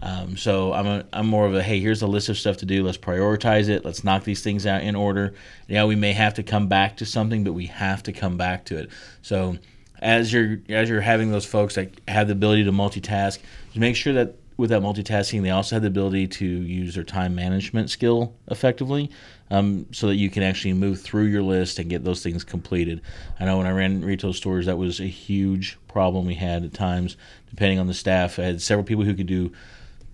Um, 0.02 0.38
so 0.38 0.72
I'm 0.72 0.88
a, 0.88 1.06
I'm 1.12 1.28
more 1.28 1.46
of 1.46 1.54
a 1.54 1.62
hey, 1.62 1.80
here's 1.80 2.02
a 2.02 2.08
list 2.08 2.30
of 2.30 2.38
stuff 2.38 2.58
to 2.58 2.66
do. 2.66 2.84
Let's 2.84 2.98
prioritize 2.98 3.68
it. 3.68 3.84
Let's 3.84 4.04
knock 4.04 4.24
these 4.24 4.42
things 4.42 4.66
out 4.66 4.82
in 4.82 4.96
order. 4.96 5.34
Yeah, 5.68 5.86
we 5.86 5.96
may 5.96 6.14
have 6.14 6.36
to 6.36 6.44
come 6.44 6.68
back 6.68 6.98
to 6.98 7.06
something, 7.06 7.44
but 7.44 7.54
we 7.54 7.66
have 7.66 8.04
to 8.04 8.14
come 8.14 8.38
back 8.38 8.66
to 8.66 8.78
it. 8.78 8.90
So 9.22 9.58
as 10.02 10.32
you're 10.32 10.60
as 10.70 10.90
you're 10.90 11.02
having 11.02 11.32
those 11.32 11.46
folks 11.46 11.76
that 11.76 11.92
have 12.08 12.28
the 12.28 12.34
ability 12.34 12.64
to 12.64 12.72
multitask, 12.72 13.40
make 13.76 13.96
sure 13.96 14.14
that 14.14 14.36
with 14.60 14.70
that 14.72 14.82
multitasking, 14.82 15.42
they 15.42 15.50
also 15.52 15.78
have 15.78 15.84
the 15.84 15.88
ability 15.88 16.28
to 16.28 16.46
use 16.46 16.94
their 16.94 17.04
time 17.06 17.34
management 17.34 17.90
skill 17.90 18.36
effectively, 18.48 19.10
um, 19.50 19.86
so 19.92 20.08
that 20.08 20.18
you 20.18 20.30
can 20.30 20.44
actually 20.44 20.74
move 20.74 21.02
through 21.02 21.24
your 21.24 21.42
list 21.42 21.80
and 21.80 21.90
get 21.90 22.04
those 22.04 22.22
things 22.22 22.44
completed. 22.44 23.02
I 23.40 23.46
know 23.46 23.58
when 23.58 23.68
I 23.68 23.72
ran 23.72 24.04
retail 24.04 24.34
stores, 24.34 24.66
that 24.66 24.78
was 24.78 25.00
a 25.00 25.06
huge 25.06 25.78
problem 25.88 26.26
we 26.26 26.36
had 26.36 26.66
at 26.66 26.74
times. 26.74 27.16
Depending 27.50 27.80
on 27.80 27.88
the 27.88 27.94
staff, 27.94 28.38
I 28.38 28.44
had 28.44 28.62
several 28.62 28.84
people 28.84 29.06
who 29.06 29.16
could 29.16 29.28
do 29.28 29.54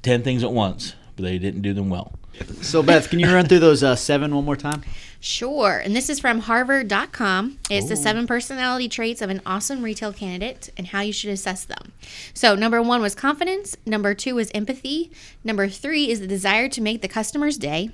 ten 0.03 0.21
things 0.21 0.43
at 0.43 0.51
once, 0.51 0.93
but 1.15 1.23
they 1.23 1.37
didn't 1.37 1.61
do 1.61 1.73
them 1.73 1.89
well. 1.89 2.13
So, 2.61 2.83
Beth, 2.83 3.09
can 3.09 3.19
you 3.19 3.27
run 3.27 3.45
through 3.45 3.59
those 3.59 3.83
uh, 3.83 3.95
seven 3.95 4.35
one 4.35 4.43
more 4.43 4.57
time? 4.57 4.83
Sure. 5.21 5.81
And 5.83 5.95
this 5.95 6.09
is 6.09 6.19
from 6.19 6.41
harver.com. 6.41 7.57
It's 7.69 7.89
the 7.89 7.95
seven 7.95 8.27
personality 8.27 8.89
traits 8.89 9.21
of 9.21 9.29
an 9.29 9.41
awesome 9.45 9.81
retail 9.81 10.13
candidate 10.13 10.69
and 10.77 10.87
how 10.87 11.01
you 11.01 11.13
should 11.13 11.31
assess 11.31 11.63
them. 11.63 11.93
So, 12.33 12.55
number 12.55 12.81
one 12.81 13.01
was 13.01 13.15
confidence. 13.15 13.75
Number 13.85 14.13
two 14.13 14.35
was 14.35 14.51
empathy. 14.53 15.11
Number 15.43 15.69
three 15.69 16.11
is 16.11 16.19
the 16.19 16.27
desire 16.27 16.69
to 16.69 16.81
make 16.81 17.01
the 17.01 17.07
customer's 17.07 17.57
day. 17.57 17.91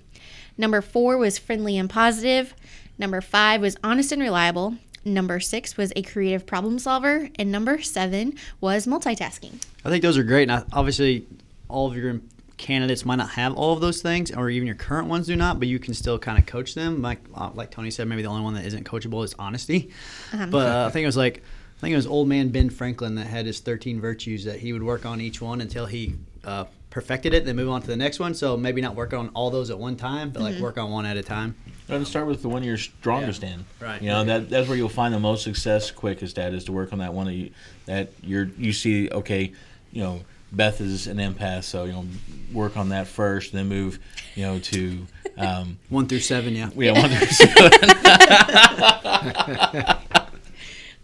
Number 0.58 0.82
four 0.82 1.18
was 1.18 1.38
friendly 1.38 1.78
and 1.78 1.90
positive. 1.90 2.54
Number 2.98 3.22
five 3.22 3.62
was 3.62 3.78
honest 3.84 4.12
and 4.12 4.22
reliable. 4.22 4.76
Number 5.06 5.40
six 5.40 5.78
was 5.78 5.92
a 5.96 6.02
creative 6.02 6.46
problem 6.46 6.80
solver. 6.80 7.30
And 7.40 7.52
number 7.52 7.82
seven 7.82 8.36
was 8.60 8.86
multitasking. 8.86 9.64
I 9.86 9.90
think 9.90 10.04
those 10.04 10.18
are 10.18 10.24
great. 10.24 10.50
And 10.50 10.66
obviously, 10.74 11.26
all 11.70 11.88
of 11.88 11.96
your 11.96 12.20
candidates 12.62 13.04
might 13.04 13.18
not 13.18 13.32
have 13.32 13.54
all 13.56 13.74
of 13.74 13.82
those 13.82 14.02
things, 14.02 14.32
or 14.32 14.50
even 14.50 14.66
your 14.66 14.76
current 14.76 15.08
ones 15.08 15.28
do 15.28 15.36
not, 15.36 15.60
but 15.60 15.68
you 15.68 15.80
can 15.80 15.94
still 15.94 16.18
kind 16.18 16.38
of 16.38 16.46
coach 16.46 16.76
them. 16.76 17.02
Like 17.02 17.20
uh, 17.36 17.50
like 17.54 17.72
Tony 17.72 17.92
said, 17.92 18.08
maybe 18.08 18.22
the 18.22 18.30
only 18.30 18.44
one 18.44 18.54
that 18.54 18.66
isn't 18.66 18.86
coachable 18.86 19.26
is 19.26 19.36
honesty. 19.38 19.92
But 20.32 20.68
uh, 20.68 20.86
I 20.88 20.92
think 20.92 21.04
it 21.04 21.08
was 21.08 21.18
like 21.18 21.44
I 21.78 21.82
think 21.82 21.94
it 21.94 21.98
was 21.98 22.08
old 22.08 22.28
man 22.28 22.50
Ben 22.50 22.70
Franklin 22.70 23.16
that 23.16 23.28
had 23.28 23.46
his 23.46 23.60
13 23.60 24.00
virtues 24.00 24.46
that 24.46 24.60
he 24.60 24.72
would 24.72 24.84
work 24.84 25.06
on 25.06 25.20
each 25.20 25.42
one 25.42 25.62
until 25.62 25.88
he 25.88 26.16
uh, 26.44 26.66
perfected 26.92 27.34
it, 27.34 27.46
then 27.46 27.56
move 27.56 27.70
on 27.70 27.82
to 27.82 27.88
the 27.88 27.96
next 27.96 28.20
one. 28.20 28.36
So 28.36 28.56
maybe 28.56 28.82
not 28.82 28.96
work 28.96 29.14
on 29.14 29.30
all 29.30 29.50
those 29.50 29.72
at 29.72 29.80
one 29.80 29.96
time, 29.96 30.30
but 30.30 30.44
like 30.44 30.60
work 30.60 30.78
on 30.78 30.92
one 30.92 31.08
at 31.08 31.18
a 31.18 31.24
time. 31.24 31.56
And 31.90 32.08
start 32.08 32.28
with 32.28 32.44
the 32.44 32.50
one 32.50 32.64
you're 32.64 32.78
strongest 32.78 33.44
in. 33.44 33.66
Right. 33.80 34.02
You 34.02 34.10
know 34.10 34.24
that 34.24 34.50
that's 34.50 34.68
where 34.68 34.78
you'll 34.78 34.90
find 34.90 35.14
the 35.14 35.20
most 35.20 35.44
success 35.44 35.90
quickest 35.90 36.38
at 36.38 36.54
is 36.54 36.66
to 36.66 36.72
work 36.72 36.94
on 36.94 37.00
that 37.00 37.14
one 37.14 37.26
that 37.26 37.34
you 37.34 37.52
that 37.88 38.12
you're 38.22 38.46
you 38.58 38.72
see 38.72 39.10
okay, 39.10 39.52
you 39.92 40.04
know 40.04 40.22
Beth 40.52 40.82
is 40.82 41.08
an 41.08 41.18
empath, 41.18 41.64
so 41.64 41.86
you 41.86 41.94
know 41.94 42.06
work 42.52 42.76
on 42.76 42.90
that 42.90 43.08
first, 43.08 43.54
then 43.54 43.68
move 43.70 44.00
you 44.36 44.44
know 44.44 44.60
to 44.60 45.08
um, 45.38 45.80
One 45.90 46.08
through 46.08 46.20
seven, 46.20 46.56
yeah. 46.56 46.70
yeah 46.76 46.92
one 46.94 47.10
through 47.10 47.28
seven. 47.28 47.80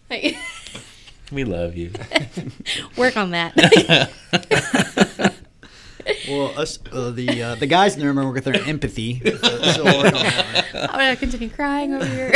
Like, 0.09 0.37
we 1.31 1.43
love 1.43 1.75
you. 1.75 1.91
work 2.97 3.17
on 3.17 3.31
that. 3.31 3.55
Well, 6.29 6.57
us 6.57 6.79
uh, 6.91 7.11
the 7.11 7.43
uh, 7.43 7.55
the 7.55 7.67
guys 7.67 7.95
in 7.95 7.99
the 7.99 8.05
room 8.05 8.19
are 8.19 8.25
working 8.25 8.43
their 8.51 8.63
empathy. 8.63 9.19
So, 9.19 9.61
so 9.61 9.83
work 9.83 10.13
on 10.13 10.23
that. 10.23 10.65
I'm 10.73 10.99
gonna 10.99 11.15
continue 11.17 11.49
crying 11.49 11.93
over 11.93 12.05
here. 12.05 12.31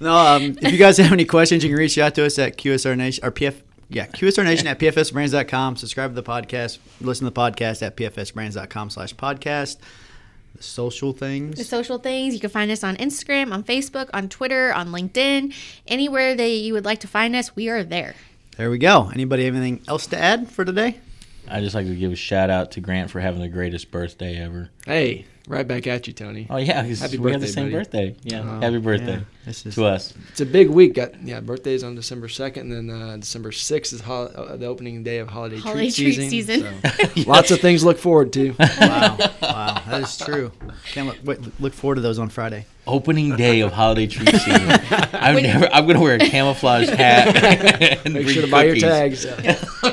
No, 0.00 0.16
um, 0.16 0.56
if 0.62 0.72
you 0.72 0.78
guys 0.78 0.96
have 0.96 1.12
any 1.12 1.26
questions, 1.26 1.62
you 1.62 1.68
can 1.68 1.78
reach 1.78 1.98
out 1.98 2.14
to 2.14 2.24
us 2.24 2.38
at 2.38 2.56
QSR 2.56 2.96
Nation 2.96 3.22
or 3.24 3.30
PF. 3.30 3.60
Yeah, 3.90 4.06
QSR 4.06 4.44
Nation 4.44 4.68
at 4.68 4.78
PFSBrands.com. 4.78 5.76
Subscribe 5.76 6.10
to 6.10 6.14
the 6.14 6.22
podcast. 6.22 6.78
Listen 7.00 7.26
to 7.26 7.30
the 7.30 7.40
podcast 7.40 7.84
at 7.84 7.96
PFSBrands.com 7.96 8.90
slash 8.90 9.14
podcast. 9.16 9.78
The 10.54 10.62
social 10.62 11.12
things. 11.12 11.58
the 11.58 11.64
social 11.64 11.98
things. 11.98 12.34
You 12.34 12.40
can 12.40 12.50
find 12.50 12.70
us 12.70 12.84
on 12.84 12.96
Instagram, 12.96 13.52
on 13.52 13.64
Facebook, 13.64 14.08
on 14.14 14.28
Twitter, 14.28 14.72
on 14.72 14.88
LinkedIn, 14.88 15.54
anywhere 15.88 16.34
that 16.36 16.48
you 16.48 16.72
would 16.72 16.84
like 16.84 17.00
to 17.00 17.08
find 17.08 17.34
us. 17.34 17.54
We 17.56 17.68
are 17.68 17.82
there. 17.82 18.14
There 18.56 18.70
we 18.70 18.78
go. 18.78 19.10
Anybody 19.12 19.44
have 19.46 19.54
anything 19.56 19.82
else 19.88 20.06
to 20.08 20.18
add 20.18 20.48
for 20.50 20.64
today? 20.64 20.98
I 21.48 21.60
just 21.60 21.74
like 21.74 21.86
to 21.86 21.96
give 21.96 22.12
a 22.12 22.16
shout 22.16 22.50
out 22.50 22.72
to 22.72 22.80
Grant 22.80 23.10
for 23.10 23.18
having 23.18 23.40
the 23.40 23.48
greatest 23.48 23.90
birthday 23.90 24.36
ever. 24.36 24.70
Hey, 24.86 25.26
right 25.50 25.66
back 25.66 25.86
at 25.86 26.06
you, 26.06 26.12
Tony. 26.12 26.46
Oh 26.48 26.56
yeah, 26.56 26.82
Happy 26.82 27.18
we 27.18 27.32
have 27.32 27.40
the 27.40 27.46
same 27.48 27.66
buddy. 27.66 27.74
birthday. 27.74 28.16
Yeah, 28.22 28.40
Oh, 28.42 28.60
happy 28.60 28.78
birthday 28.78 29.18
Yeah, 29.44 29.50
is 29.50 29.62
to 29.62 29.84
us. 29.84 30.14
It's 30.30 30.40
a 30.40 30.46
big 30.46 30.68
week. 30.70 30.94
Got 30.94 31.22
yeah, 31.22 31.40
birthdays 31.40 31.82
on 31.82 31.94
December 31.94 32.28
second, 32.28 32.72
and 32.72 32.88
then 32.88 33.02
uh, 33.02 33.16
December 33.16 33.52
sixth 33.52 33.92
is 33.92 34.00
hol- 34.00 34.30
uh, 34.34 34.56
the 34.56 34.66
opening 34.66 35.02
day 35.02 35.18
of 35.18 35.28
holiday, 35.28 35.58
Holiday 35.58 35.90
treat 35.90 36.14
treat 36.14 36.30
season. 36.30 36.64
season. 36.80 37.24
so 37.24 37.30
lots 37.30 37.50
of 37.50 37.60
things 37.60 37.80
to 37.80 37.86
look 37.88 37.98
forward 37.98 38.32
to. 38.34 38.50
wow, 38.58 39.16
wow, 39.42 39.82
that 39.88 40.02
is 40.02 40.16
true. 40.18 40.52
Can't 40.92 41.08
look, 41.08 41.18
wait, 41.24 41.60
look 41.60 41.72
forward 41.74 41.96
to 41.96 42.00
those 42.00 42.18
on 42.18 42.28
Friday. 42.28 42.66
Opening 42.86 43.36
day 43.36 43.60
of 43.60 43.72
holiday 43.72 44.06
treat 44.06 44.28
season. 44.34 44.68
I'm 45.12 45.34
Wait. 45.36 45.42
never. 45.42 45.68
I'm 45.72 45.86
gonna 45.86 46.00
wear 46.00 46.14
a 46.14 46.18
camouflage 46.18 46.88
hat. 46.88 47.36
and 48.04 48.14
Make 48.14 48.24
bring 48.24 48.34
sure 48.34 48.42
to 48.44 48.50
buy 48.50 48.64
your 48.64 48.74
cookies. 48.76 49.24
tags. 49.24 49.24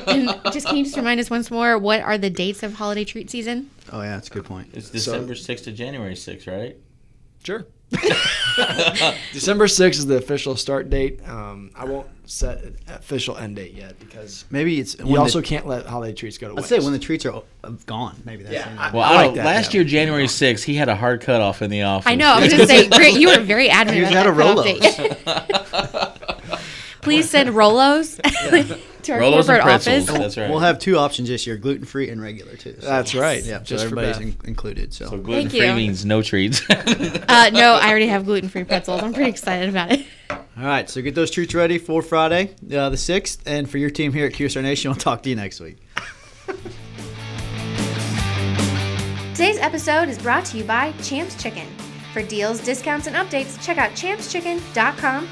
and 0.07 0.27
just 0.53 0.67
can 0.67 0.77
you 0.77 0.83
just 0.85 0.95
remind 0.97 1.19
us 1.19 1.29
once 1.29 1.51
more 1.51 1.77
what 1.77 2.01
are 2.01 2.17
the 2.17 2.29
dates 2.29 2.63
of 2.63 2.73
holiday 2.75 3.03
treat 3.03 3.29
season? 3.29 3.69
Oh 3.91 4.01
yeah, 4.01 4.11
that's 4.15 4.27
a 4.27 4.31
good 4.31 4.45
point. 4.45 4.69
It's 4.73 4.89
December 4.89 5.35
sixth 5.35 5.65
to 5.65 5.71
January 5.71 6.15
sixth, 6.15 6.47
right? 6.47 6.75
Sure. 7.43 7.65
December 9.31 9.67
sixth 9.69 9.99
is 9.99 10.05
the 10.07 10.17
official 10.17 10.57
start 10.57 10.89
date. 10.89 11.25
Um, 11.27 11.71
I 11.73 11.85
won't 11.85 12.07
set 12.29 12.61
an 12.63 12.77
official 12.89 13.37
end 13.37 13.55
date 13.55 13.73
yet 13.73 13.97
because 13.99 14.43
Maybe 14.49 14.79
it's 14.79 14.97
you 14.99 15.05
when 15.05 15.21
also 15.21 15.39
the, 15.39 15.47
can't 15.47 15.65
let 15.65 15.85
holiday 15.85 16.13
treats 16.13 16.37
go 16.37 16.49
to 16.49 16.53
Let's 16.53 16.69
waste. 16.69 16.81
say 16.81 16.85
when 16.85 16.91
the 16.93 16.99
treats 16.99 17.25
are 17.25 17.43
uh, 17.63 17.69
gone. 17.85 18.21
Maybe 18.25 18.43
that's 18.43 18.53
Yeah, 18.55 18.73
it. 18.73 18.77
I- 18.77 18.91
Well, 18.91 19.03
I 19.03 19.13
I, 19.13 19.25
like 19.27 19.35
that, 19.35 19.45
last 19.45 19.73
yeah. 19.73 19.79
year 19.79 19.87
January 19.89 20.27
sixth, 20.27 20.65
he 20.65 20.75
had 20.75 20.89
a 20.89 20.95
hard 20.95 21.21
cutoff 21.21 21.61
in 21.61 21.69
the 21.69 21.83
office. 21.83 22.07
I 22.11 22.15
know. 22.15 22.27
I 22.33 22.41
was 22.41 22.51
gonna 22.51 22.67
say, 22.67 22.89
Grant, 22.89 23.13
you 23.19 23.29
were 23.29 23.39
very 23.39 23.69
adamant 23.69 24.07
He 24.07 24.13
had 24.13 24.25
a 24.27 24.29
out 24.31 24.35
that 24.35 24.65
of 24.65 25.25
cutoff 25.25 26.15
date. 26.45 26.59
Please 27.01 27.29
send 27.29 27.49
Rolos 27.51 28.19
to 29.07 29.13
our 29.13 29.19
Rolos 29.19 29.35
and 29.37 29.45
corporate 29.45 29.63
pretzels. 29.63 30.09
office. 30.09 30.19
That's 30.21 30.37
right. 30.37 30.49
We'll 30.49 30.59
have 30.59 30.79
two 30.79 30.97
options 30.97 31.27
this 31.29 31.47
year: 31.47 31.57
gluten 31.57 31.85
free 31.85 32.09
and 32.09 32.21
regular 32.21 32.55
too. 32.55 32.75
So, 32.79 32.85
That's 32.87 33.15
right. 33.15 33.43
yeah, 33.43 33.57
so 33.59 33.63
Just 33.63 33.85
for 33.85 33.99
everybody's 33.99 34.17
in, 34.35 34.37
included. 34.47 34.93
So, 34.93 35.09
so 35.09 35.17
gluten 35.17 35.49
free 35.49 35.73
means 35.73 36.05
no 36.05 36.21
treats. 36.21 36.61
Uh, 37.29 37.49
no, 37.53 37.73
I 37.81 37.89
already 37.89 38.07
have 38.07 38.25
gluten 38.25 38.49
free 38.49 38.63
pretzels. 38.63 39.01
I'm 39.03 39.13
pretty 39.13 39.29
excited 39.29 39.69
about 39.69 39.91
it. 39.91 40.05
all 40.29 40.37
right, 40.57 40.89
so 40.89 41.01
get 41.01 41.13
those 41.15 41.29
treats 41.29 41.53
ready 41.53 41.77
for 41.77 42.01
Friday, 42.01 42.55
uh, 42.73 42.89
the 42.89 42.97
sixth, 42.97 43.41
and 43.45 43.69
for 43.69 43.77
your 43.77 43.89
team 43.89 44.13
here 44.13 44.25
at 44.27 44.33
QSR 44.33 44.61
Nation, 44.61 44.89
we'll 44.91 44.99
talk 44.99 45.23
to 45.23 45.29
you 45.29 45.35
next 45.35 45.59
week. 45.59 45.77
Today's 49.33 49.59
episode 49.59 50.09
is 50.09 50.17
brought 50.17 50.45
to 50.45 50.57
you 50.57 50.63
by 50.63 50.93
Champs 51.03 51.41
Chicken. 51.41 51.67
For 52.13 52.23
deals, 52.23 52.59
discounts, 52.61 53.05
and 53.07 53.15
updates, 53.15 53.61
check 53.63 53.77
out 53.77 53.91
champschicken.com 53.91 55.27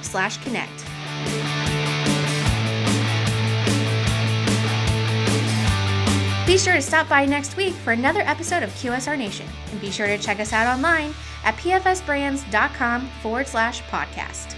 Be 6.46 6.60
sure 6.60 6.76
to 6.76 6.82
stop 6.82 7.10
by 7.10 7.26
next 7.26 7.58
week 7.58 7.74
for 7.74 7.94
another 7.94 8.22
episode 8.22 8.62
of 8.62 8.70
QSR 8.72 9.18
Nation. 9.18 9.48
And 9.72 9.82
be 9.82 9.90
sure 9.90 10.06
to 10.06 10.18
check 10.20 10.40
us 10.40 10.54
out 10.54 10.68
online 10.72 11.12
at 11.44 11.56
pfsbrands.com 11.56 13.08
forward 13.24 13.48
slash 13.48 13.82
podcast. 13.84 14.55